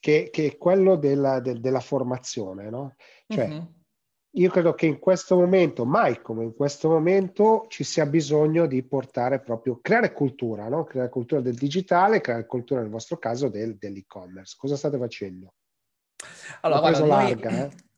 [0.00, 2.70] che, è quello della, del, della formazione.
[2.70, 2.94] No?
[3.26, 3.64] Cioè, mm-hmm.
[4.34, 8.84] Io credo che in questo momento, mai come in questo momento, ci sia bisogno di
[8.84, 10.84] portare proprio, creare cultura, no?
[10.84, 14.54] creare cultura del digitale, creare cultura nel vostro caso del, dell'e-commerce.
[14.56, 15.54] Cosa state facendo?
[16.60, 17.60] Allora, guarda, larga, noi...
[17.60, 17.70] eh?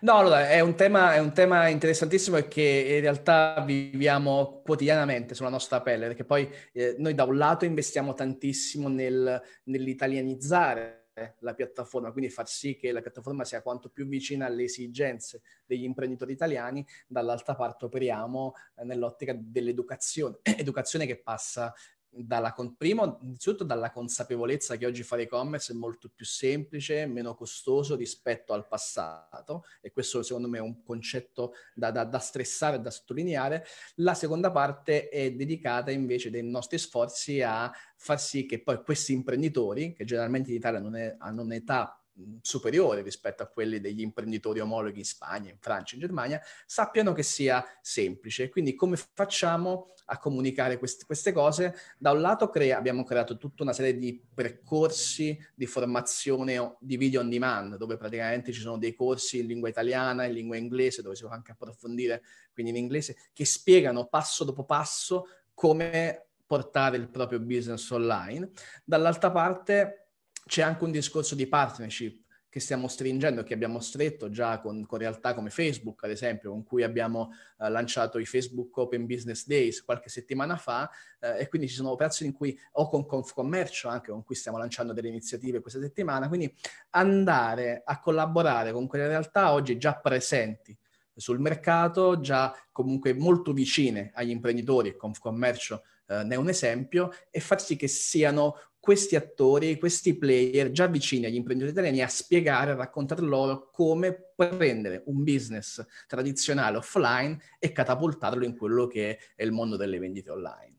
[0.00, 5.32] No, allora è un, tema, è un tema interessantissimo e che in realtà viviamo quotidianamente
[5.34, 11.05] sulla nostra pelle, perché poi eh, noi da un lato investiamo tantissimo nel, nell'italianizzare
[11.38, 15.84] la piattaforma, quindi far sì che la piattaforma sia quanto più vicina alle esigenze degli
[15.84, 21.72] imprenditori italiani, dall'altra parte operiamo eh, nell'ottica dell'educazione, educazione che passa
[22.16, 27.96] dalla, primo, innanzitutto dalla consapevolezza che oggi fare e-commerce è molto più semplice, meno costoso
[27.96, 32.90] rispetto al passato e questo secondo me è un concetto da, da, da stressare da
[32.90, 33.64] sottolineare.
[33.96, 39.12] La seconda parte è dedicata invece dei nostri sforzi a far sì che poi questi
[39.12, 42.00] imprenditori, che generalmente in Italia hanno un'età
[42.40, 47.22] superiore rispetto a quelli degli imprenditori omologhi in Spagna, in Francia, in Germania, sappiano che
[47.22, 48.48] sia semplice.
[48.48, 51.74] Quindi come facciamo a comunicare quest- queste cose?
[51.98, 57.20] Da un lato crea- abbiamo creato tutta una serie di percorsi di formazione di video
[57.20, 61.16] on demand, dove praticamente ci sono dei corsi in lingua italiana, in lingua inglese, dove
[61.16, 67.08] si può anche approfondire, quindi in inglese, che spiegano passo dopo passo come portare il
[67.08, 68.50] proprio business online.
[68.84, 70.05] Dall'altra parte
[70.46, 72.24] c'è anche un discorso di partnership
[72.56, 76.64] che stiamo stringendo, che abbiamo stretto già con, con realtà come Facebook, ad esempio, con
[76.64, 81.68] cui abbiamo uh, lanciato i Facebook Open Business Days qualche settimana fa, uh, e quindi
[81.68, 85.60] ci sono operazioni in cui, o con Confcommercio anche, con cui stiamo lanciando delle iniziative
[85.60, 86.50] questa settimana, quindi
[86.90, 90.74] andare a collaborare con quelle realtà oggi già presenti
[91.14, 97.40] sul mercato, già comunque molto vicine agli imprenditori, Confcommercio uh, ne è un esempio, e
[97.40, 98.54] far sì che siano
[98.86, 104.30] questi attori, questi player già vicini agli imprenditori italiani a spiegare, a raccontare loro come
[104.36, 110.30] prendere un business tradizionale offline e catapultarlo in quello che è il mondo delle vendite
[110.30, 110.74] online.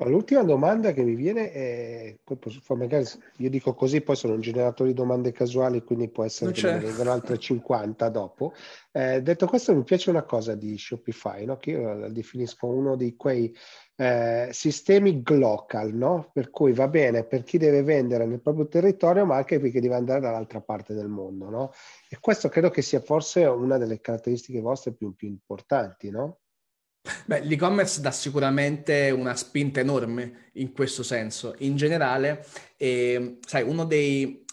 [0.00, 2.18] L'ultima domanda che mi viene è,
[2.74, 3.06] magari
[3.38, 6.78] io dico così, poi sono un generatore di domande casuali, quindi può essere che ne
[6.80, 8.52] vengano altre 50 dopo.
[8.92, 11.56] Eh, detto questo, mi piace una cosa di Shopify, no?
[11.56, 13.56] che io la definisco uno di quei
[13.96, 16.30] eh, sistemi glocal, no?
[16.32, 19.80] per cui va bene per chi deve vendere nel proprio territorio, ma anche per chi
[19.80, 21.48] deve andare dall'altra parte del mondo.
[21.48, 21.72] No?
[22.08, 26.40] E questo credo che sia forse una delle caratteristiche vostre più, più importanti, no?
[27.24, 31.54] Beh, l'e-commerce dà sicuramente una spinta enorme in questo senso.
[31.58, 32.44] In generale,
[32.76, 34.44] eh, sai, uno dei,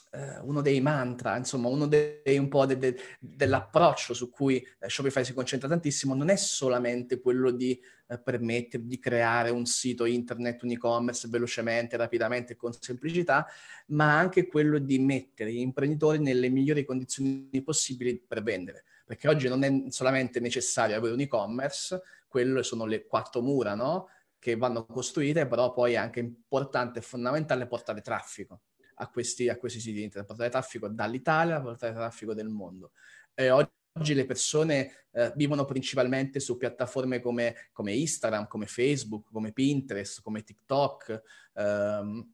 [0.43, 5.26] uno dei mantra, insomma, uno dei, un po' de, de, dell'approccio su cui eh, Shopify
[5.26, 10.61] si concentra tantissimo non è solamente quello di eh, permettere di creare un sito internet,
[10.61, 13.47] un e-commerce velocemente, rapidamente con semplicità,
[13.88, 18.84] ma anche quello di mettere gli imprenditori nelle migliori condizioni possibili per vendere.
[19.05, 24.09] Perché oggi non è solamente necessario avere un e-commerce, quello sono le quattro mura, no?
[24.38, 28.61] che vanno costruite, però poi è anche importante e fondamentale portare traffico
[28.96, 32.91] a questi, a questi siti internet, portare traffico dall'Italia, portare traffico del mondo.
[33.34, 39.52] E oggi le persone eh, vivono principalmente su piattaforme come, come, Instagram, come Facebook, come
[39.52, 41.22] Pinterest, come TikTok.
[41.56, 42.32] Ehm,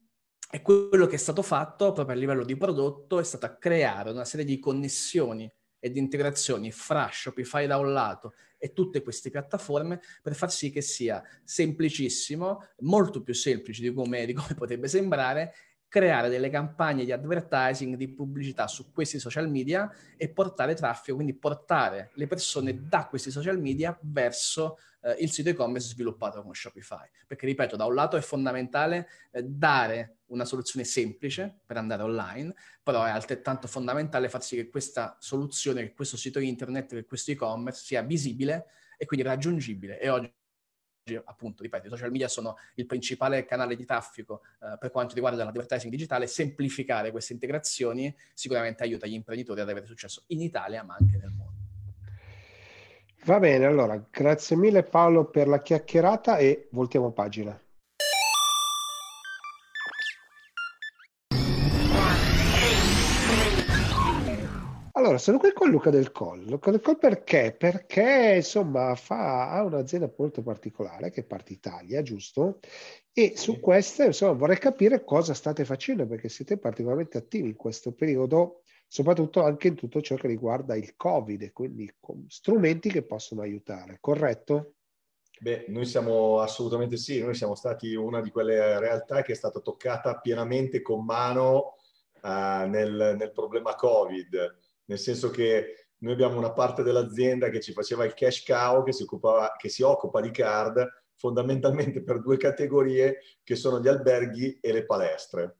[0.52, 4.24] e quello che è stato fatto proprio a livello di prodotto è stato creare una
[4.24, 10.00] serie di connessioni e di integrazioni fra Shopify da un lato e tutte queste piattaforme
[10.22, 15.54] per far sì che sia semplicissimo, molto più semplice di come, di come potrebbe sembrare
[15.90, 21.34] creare delle campagne di advertising, di pubblicità su questi social media e portare traffico, quindi
[21.34, 27.08] portare le persone da questi social media verso eh, il sito e-commerce sviluppato con Shopify.
[27.26, 32.54] Perché, ripeto, da un lato è fondamentale eh, dare una soluzione semplice per andare online,
[32.84, 37.32] però è altrettanto fondamentale far sì che questa soluzione, che questo sito internet, che questo
[37.32, 38.66] e-commerce sia visibile
[38.96, 39.98] e quindi raggiungibile.
[39.98, 40.32] E oggi
[41.16, 45.44] appunto, ripeto, i social media sono il principale canale di traffico eh, per quanto riguarda
[45.44, 50.96] l'advertising digitale, semplificare queste integrazioni sicuramente aiuta gli imprenditori ad avere successo in Italia ma
[50.98, 51.58] anche nel mondo.
[53.24, 57.60] Va bene, allora, grazie mille Paolo per la chiacchierata e voltiamo pagina.
[65.10, 66.44] Allora, sono qui con Luca Del Col.
[66.44, 67.52] Luca Del Col perché?
[67.58, 72.60] Perché, insomma, fa, ha un'azienda molto particolare che è Parte Italia, giusto?
[73.12, 77.90] E su questa, insomma, vorrei capire cosa state facendo perché siete particolarmente attivi in questo
[77.90, 81.92] periodo, soprattutto anche in tutto ciò che riguarda il Covid e quindi
[82.28, 84.74] strumenti che possono aiutare, corretto?
[85.40, 89.58] Beh, noi siamo assolutamente sì, noi siamo stati una di quelle realtà che è stata
[89.58, 91.74] toccata pienamente con mano
[92.22, 97.72] uh, nel, nel problema Covid nel senso che noi abbiamo una parte dell'azienda che ci
[97.72, 100.84] faceva il cash cow, che si, occupava, che si occupa di card
[101.14, 105.58] fondamentalmente per due categorie che sono gli alberghi e le palestre.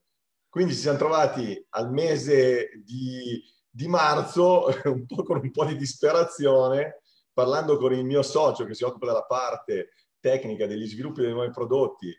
[0.49, 5.76] Quindi ci siamo trovati al mese di, di marzo, un po' con un po' di
[5.76, 7.03] disperazione,
[7.33, 11.51] parlando con il mio socio che si occupa della parte tecnica degli sviluppi dei nuovi
[11.51, 12.12] prodotti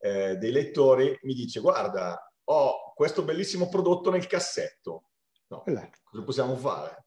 [0.00, 5.07] eh, dei lettori, mi dice guarda, ho questo bellissimo prodotto nel cassetto,
[5.48, 5.64] No,
[6.04, 7.04] cosa possiamo fare?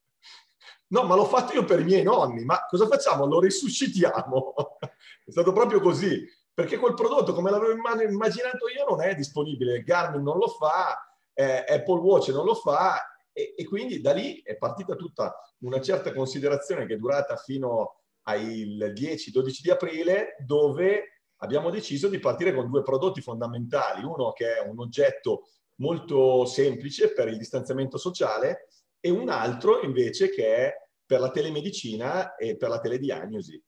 [0.88, 3.26] No, ma l'ho fatto io per i miei nonni, ma cosa facciamo?
[3.26, 4.54] Lo risuscitiamo.
[5.26, 9.84] è stato proprio così, perché quel prodotto, come l'avevo immaginato io, non è disponibile.
[9.84, 11.00] Garmin non lo fa,
[11.34, 13.00] eh, Apple Watch non lo fa,
[13.32, 18.02] e, e, quindi da lì è partita tutta una certa considerazione che è durata fino
[18.24, 24.04] al 10-12 di aprile, dove abbiamo deciso di partire con due prodotti fondamentali.
[24.04, 28.68] Uno che è un oggetto molto semplice per il distanziamento sociale
[29.00, 30.74] e un altro invece che è
[31.06, 33.62] per la telemedicina e per la telediagnosi.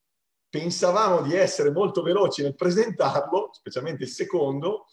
[0.50, 4.86] Pensavamo di essere molto veloci nel presentarlo, specialmente il secondo,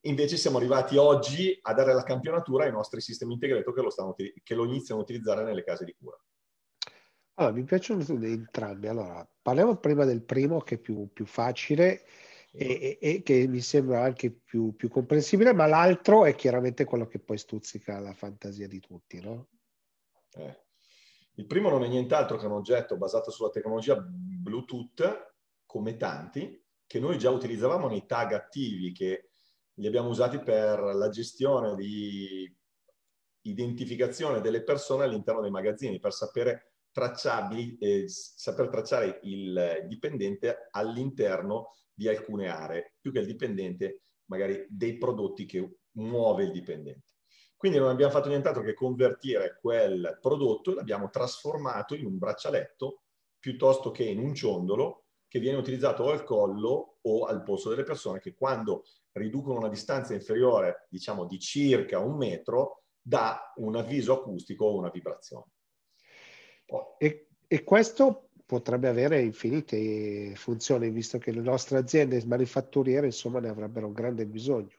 [0.00, 4.54] invece siamo arrivati oggi a dare la campionatura ai nostri sistemi integrato che lo, che
[4.54, 6.18] lo iniziano a utilizzare nelle case di cura.
[7.34, 8.88] Allora, mi piacciono entrambi.
[8.88, 12.04] Allora, parliamo prima del primo che è più, più facile
[12.52, 17.18] e, e, che mi sembra anche più, più, comprensibile, ma l'altro è chiaramente quello che
[17.18, 19.48] poi stuzzica la fantasia di tutti, no?
[20.32, 20.66] Eh.
[21.34, 25.34] Il primo non è nient'altro che un oggetto basato sulla tecnologia Bluetooth,
[25.66, 29.30] come tanti, che noi già utilizzavamo nei tag attivi che
[29.74, 32.52] li abbiamo usati per la gestione di
[33.42, 36.72] identificazione delle persone all'interno dei magazzini, per sapere
[37.78, 44.96] eh, saper tracciare il dipendente all'interno di alcune aree, più che il dipendente magari dei
[44.98, 47.14] prodotti che muove il dipendente.
[47.56, 53.02] Quindi non abbiamo fatto nient'altro che convertire quel prodotto e l'abbiamo trasformato in un braccialetto
[53.36, 58.20] piuttosto che in un ciondolo che viene utilizzato al collo o al polso delle persone
[58.20, 64.66] che quando riducono una distanza inferiore, diciamo di circa un metro, dà un avviso acustico
[64.66, 65.50] o una vibrazione.
[66.96, 73.50] E, e questo potrebbe avere infinite funzioni, visto che le nostre aziende manifatturiere insomma ne
[73.50, 74.74] avrebbero grande bisogno.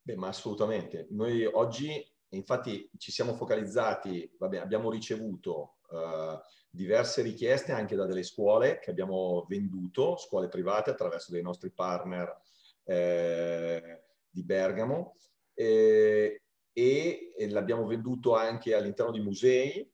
[0.00, 1.08] Beh, ma assolutamente.
[1.10, 6.38] Noi oggi, infatti, ci siamo focalizzati, vabbè, abbiamo ricevuto uh,
[6.70, 12.40] diverse richieste anche da delle scuole che abbiamo venduto, scuole private attraverso dei nostri partner
[12.84, 15.16] eh, di Bergamo
[15.52, 16.42] eh,
[16.72, 19.91] e, e l'abbiamo venduto anche all'interno di musei,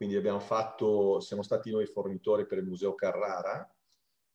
[0.00, 3.70] quindi abbiamo fatto, siamo stati noi fornitori per il Museo Carrara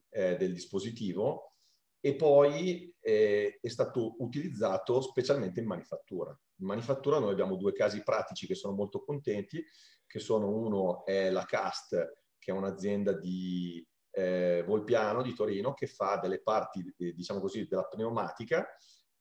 [0.09, 1.55] eh, del dispositivo
[1.99, 6.29] e poi eh, è stato utilizzato specialmente in manifattura.
[6.59, 9.65] In manifattura noi abbiamo due casi pratici che sono molto contenti,
[10.05, 11.95] che sono uno è la Cast,
[12.37, 17.65] che è un'azienda di eh, Volpiano di Torino che fa delle parti, eh, diciamo così,
[17.65, 18.67] della pneumatica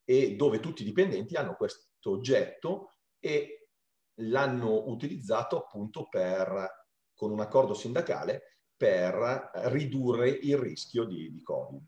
[0.04, 3.63] e dove tutti i dipendenti hanno questo oggetto e
[4.16, 11.82] l'hanno utilizzato appunto per, con un accordo sindacale per ridurre il rischio di, di Covid.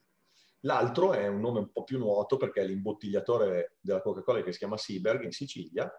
[0.61, 4.59] L'altro è un nome un po' più nuoto perché è l'imbottigliatore della Coca-Cola che si
[4.59, 5.91] chiama Seaberg in Sicilia,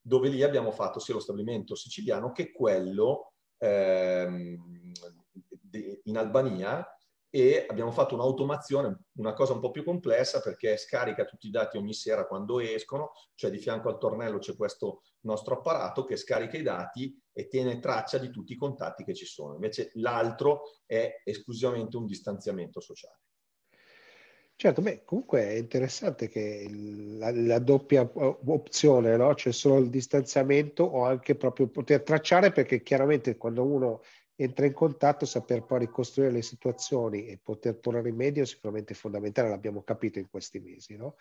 [0.00, 4.92] dove lì abbiamo fatto sia lo stabilimento siciliano che quello ehm,
[6.04, 6.86] in Albania
[7.30, 11.76] e abbiamo fatto un'automazione, una cosa un po' più complessa perché scarica tutti i dati
[11.76, 16.58] ogni sera quando escono, cioè di fianco al tornello c'è questo nostro apparato che scarica
[16.58, 19.54] i dati e tiene traccia di tutti i contatti che ci sono.
[19.54, 23.20] Invece l'altro è esclusivamente un distanziamento sociale.
[24.60, 29.32] Certo, beh, comunque è interessante che la, la doppia opzione, no?
[29.32, 34.02] C'è solo il distanziamento o anche proprio poter tracciare perché chiaramente quando uno
[34.42, 39.50] entra in contatto, saper poi ricostruire le situazioni e poter porre rimedio è sicuramente fondamentale,
[39.50, 41.16] l'abbiamo capito in questi mesi, no?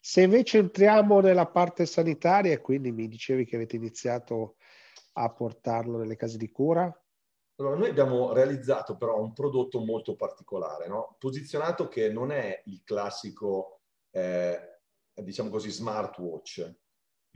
[0.00, 4.56] Se invece entriamo nella parte sanitaria, e quindi mi dicevi che avete iniziato
[5.14, 6.90] a portarlo nelle case di cura,
[7.58, 11.16] allora, noi abbiamo realizzato però un prodotto molto particolare, no?
[11.18, 13.80] posizionato che non è il classico,
[14.10, 14.80] eh,
[15.14, 16.74] diciamo così, smartwatch.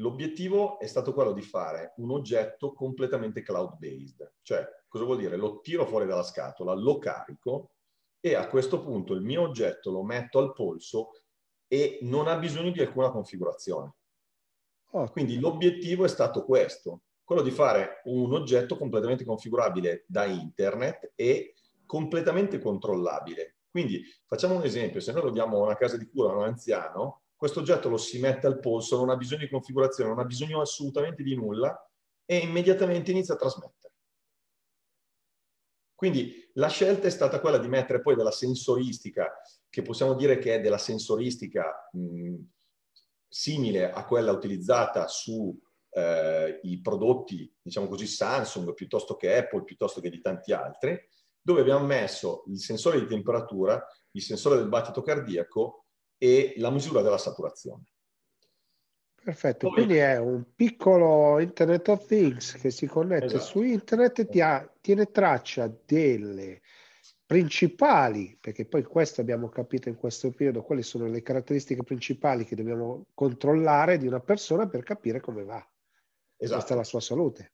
[0.00, 5.36] L'obiettivo è stato quello di fare un oggetto completamente cloud-based, cioè cosa vuol dire?
[5.36, 7.72] Lo tiro fuori dalla scatola, lo carico
[8.18, 11.10] e a questo punto il mio oggetto lo metto al polso
[11.66, 13.94] e non ha bisogno di alcuna configurazione.
[14.92, 15.08] Oh.
[15.10, 21.54] Quindi l'obiettivo è stato questo, quello di fare un oggetto completamente configurabile da internet e
[21.84, 23.58] completamente controllabile.
[23.70, 26.44] Quindi facciamo un esempio, se noi lo diamo a una casa di cura a un
[26.44, 30.26] anziano, questo oggetto lo si mette al polso, non ha bisogno di configurazione, non ha
[30.26, 31.90] bisogno assolutamente di nulla
[32.26, 33.94] e immediatamente inizia a trasmettere.
[35.94, 40.56] Quindi la scelta è stata quella di mettere poi della sensoristica, che possiamo dire che
[40.56, 42.34] è della sensoristica mh,
[43.26, 45.58] simile a quella utilizzata su
[45.92, 50.94] eh, prodotti, diciamo così, Samsung piuttosto che Apple, piuttosto che di tanti altri,
[51.40, 55.86] dove abbiamo messo il sensore di temperatura, il sensore del battito cardiaco
[56.22, 57.84] e la misura della saturazione.
[59.22, 63.42] Perfetto, Poi, quindi è un piccolo Internet of Things che si connette esatto.
[63.42, 66.60] su internet e ti ha, tiene traccia delle
[67.24, 72.56] principali, perché poi questo abbiamo capito in questo periodo, quali sono le caratteristiche principali che
[72.56, 75.64] dobbiamo controllare di una persona per capire come va.
[76.36, 76.56] Esatto.
[76.56, 77.52] Questa è la sua salute.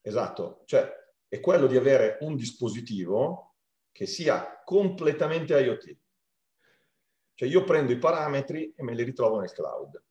[0.00, 0.88] Esatto, cioè
[1.28, 3.56] è quello di avere un dispositivo
[3.90, 5.96] che sia completamente IoT.
[7.36, 10.02] Cioè io prendo i parametri e me li ritrovo nel cloud.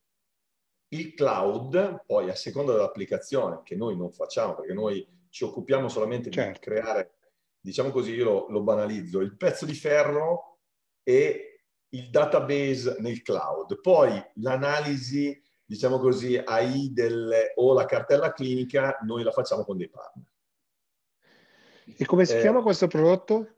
[0.90, 6.30] Il cloud, poi a seconda dell'applicazione, che noi non facciamo perché noi ci occupiamo solamente
[6.30, 6.52] certo.
[6.52, 7.16] di creare,
[7.60, 10.60] diciamo così, io lo, lo banalizzo, il pezzo di ferro
[11.02, 13.82] e il database nel cloud.
[13.82, 19.90] Poi l'analisi diciamo così, AI del, o la cartella clinica, noi la facciamo con dei
[19.90, 20.26] partner.
[21.98, 23.55] E come si eh, chiama questo prodotto?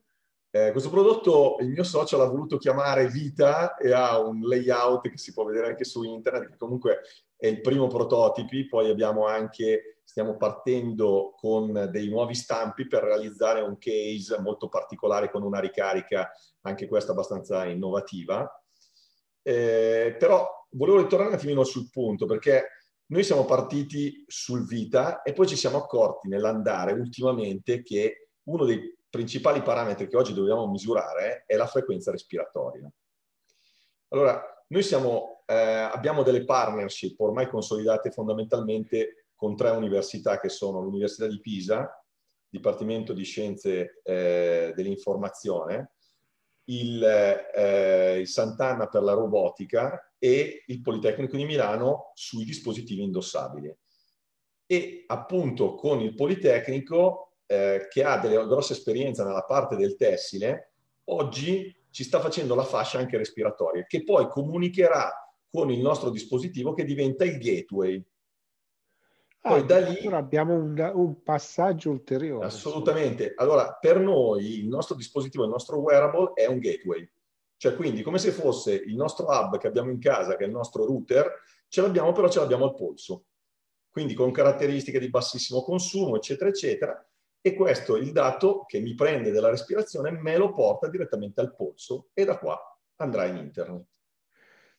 [0.49, 5.17] Eh, questo prodotto il mio social ha voluto chiamare Vita e ha un layout che
[5.17, 7.01] si può vedere anche su internet, che comunque
[7.35, 13.61] è il primo prototipi, poi abbiamo anche, stiamo partendo con dei nuovi stampi per realizzare
[13.61, 16.31] un case molto particolare con una ricarica,
[16.61, 18.49] anche questa abbastanza innovativa.
[19.43, 22.69] Eh, però volevo ritornare un attimino sul punto, perché
[23.07, 28.95] noi siamo partiti sul vita e poi ci siamo accorti nell'andare ultimamente che uno dei
[29.09, 32.89] principali parametri che oggi dobbiamo misurare è la frequenza respiratoria.
[34.09, 40.81] Allora, noi siamo, eh, abbiamo delle partnership ormai consolidate fondamentalmente con tre università che sono
[40.81, 41.89] l'Università di Pisa,
[42.49, 45.93] Dipartimento di Scienze eh, dell'Informazione,
[46.69, 53.73] il, eh, il Sant'Anna per la robotica e il Politecnico di Milano sui dispositivi indossabili.
[54.65, 60.73] E appunto con il Politecnico, eh, che ha delle grosse esperienze nella parte del tessile,
[61.05, 65.11] oggi ci sta facendo la fascia anche respiratoria, che poi comunicherà
[65.49, 68.05] con il nostro dispositivo che diventa il gateway.
[69.39, 72.45] Poi ah, da lì abbiamo un, un, passaggio ulteriore.
[72.45, 73.33] Assolutamente.
[73.35, 77.09] Allora, per noi il nostro dispositivo, il nostro wearable è un gateway.
[77.55, 80.53] Cioè, quindi, come se fosse il nostro hub che abbiamo in casa, che è il
[80.53, 81.31] nostro router,
[81.69, 83.25] ce l'abbiamo, però ce l'abbiamo al polso.
[83.89, 87.09] Quindi con caratteristiche di bassissimo consumo, eccetera, eccetera.
[87.47, 92.09] E questo, il dato che mi prende della respirazione, me lo porta direttamente al polso
[92.13, 92.59] e da qua
[92.97, 93.85] andrà in internet.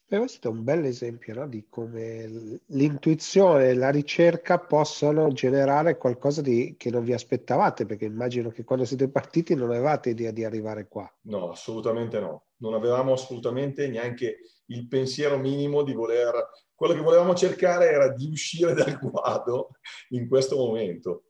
[0.07, 1.49] Beh, questo è un bel esempio no?
[1.49, 8.05] di come l'intuizione e la ricerca possano generare qualcosa di, che non vi aspettavate, perché
[8.05, 11.11] immagino che quando siete partiti non avevate idea di arrivare qua.
[11.23, 12.49] No, assolutamente no.
[12.59, 16.35] Non avevamo assolutamente neanche il pensiero minimo di voler...
[16.75, 19.71] Quello che volevamo cercare era di uscire dal quadro
[20.11, 21.28] in questo momento.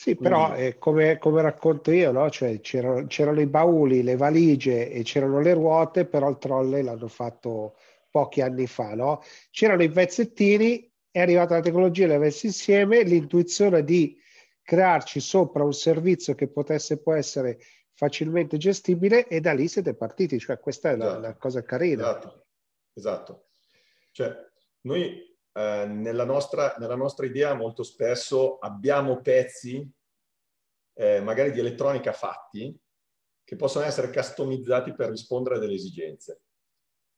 [0.00, 0.34] Sì, Quindi...
[0.34, 2.30] però eh, come, come, racconto io, no?
[2.30, 7.06] cioè, c'erano, c'erano, i bauli, le valigie e c'erano le ruote, però il trolley l'hanno
[7.06, 7.76] fatto
[8.08, 9.22] pochi anni fa, no?
[9.50, 14.18] C'erano i pezzettini, è arrivata la tecnologia, le avessi insieme, l'intuizione di
[14.62, 17.58] crearci sopra un servizio che potesse poi essere
[17.92, 21.12] facilmente gestibile e da lì siete partiti, cioè questa è esatto.
[21.12, 22.04] la, la, cosa carina.
[22.04, 22.46] Esatto,
[22.94, 23.48] esatto.
[24.12, 24.34] Cioè,
[24.80, 29.88] noi eh, nella, nostra, nella, nostra, idea molto spesso abbiamo pezzi
[30.94, 32.78] eh, magari di elettronica fatti
[33.42, 36.42] che possono essere customizzati per rispondere a delle esigenze.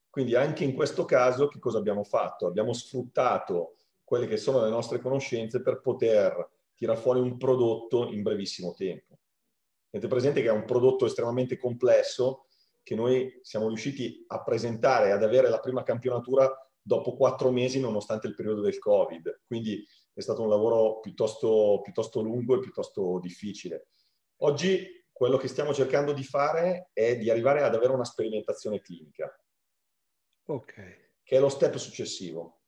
[0.09, 2.47] Quindi anche in questo caso che cosa abbiamo fatto?
[2.47, 8.23] Abbiamo sfruttato quelle che sono le nostre conoscenze per poter tirare fuori un prodotto in
[8.23, 9.19] brevissimo tempo.
[9.91, 12.47] Tenete presente che è un prodotto estremamente complesso
[12.83, 16.51] che noi siamo riusciti a presentare, ad avere la prima campionatura
[16.83, 19.43] dopo quattro mesi nonostante il periodo del Covid.
[19.47, 23.89] Quindi è stato un lavoro piuttosto, piuttosto lungo e piuttosto difficile.
[24.43, 29.33] Oggi quello che stiamo cercando di fare è di arrivare ad avere una sperimentazione clinica.
[30.45, 31.11] Okay.
[31.23, 32.63] Che è lo step successivo,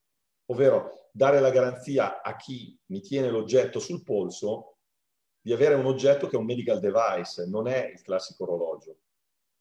[0.47, 4.79] ovvero dare la garanzia a chi mi tiene l'oggetto sul polso
[5.41, 8.99] di avere un oggetto che è un medical device, non è il classico orologio.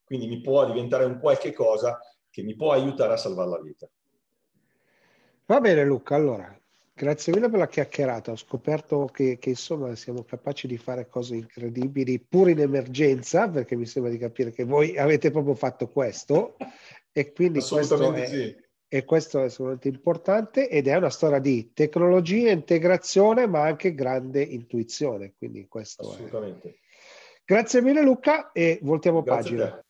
[0.04, 1.98] Quindi mi può diventare un qualche cosa
[2.30, 3.90] che mi può aiutare a salvare la vita.
[5.46, 6.58] Va bene Luca, allora,
[6.94, 8.30] grazie mille per la chiacchierata.
[8.32, 13.76] Ho scoperto che, che, insomma siamo capaci di fare cose incredibili pur in emergenza, perché
[13.76, 16.56] mi sembra di capire che voi avete proprio fatto questo
[17.12, 18.56] e quindi questo è, sì.
[18.88, 24.40] e questo è assolutamente importante ed è una storia di tecnologia, integrazione, ma anche grande
[24.40, 25.34] intuizione.
[25.36, 26.68] Quindi questo assolutamente.
[26.68, 26.74] È...
[27.44, 29.83] Grazie mille Luca e voltiamo Grazie pagina.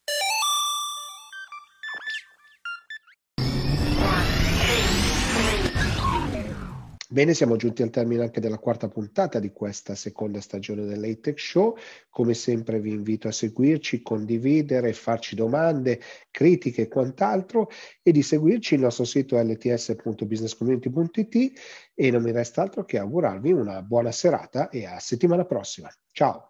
[7.15, 11.77] Bene, siamo giunti al termine anche della quarta puntata di questa seconda stagione dell'Atech Show.
[12.11, 16.01] Come sempre vi invito a seguirci, condividere, farci domande,
[16.33, 17.69] critiche e quant'altro
[18.03, 21.53] e di seguirci il nostro sito lts.businesscommunity.it
[21.95, 25.89] e non mi resta altro che augurarvi una buona serata e a settimana prossima.
[26.11, 26.49] Ciao!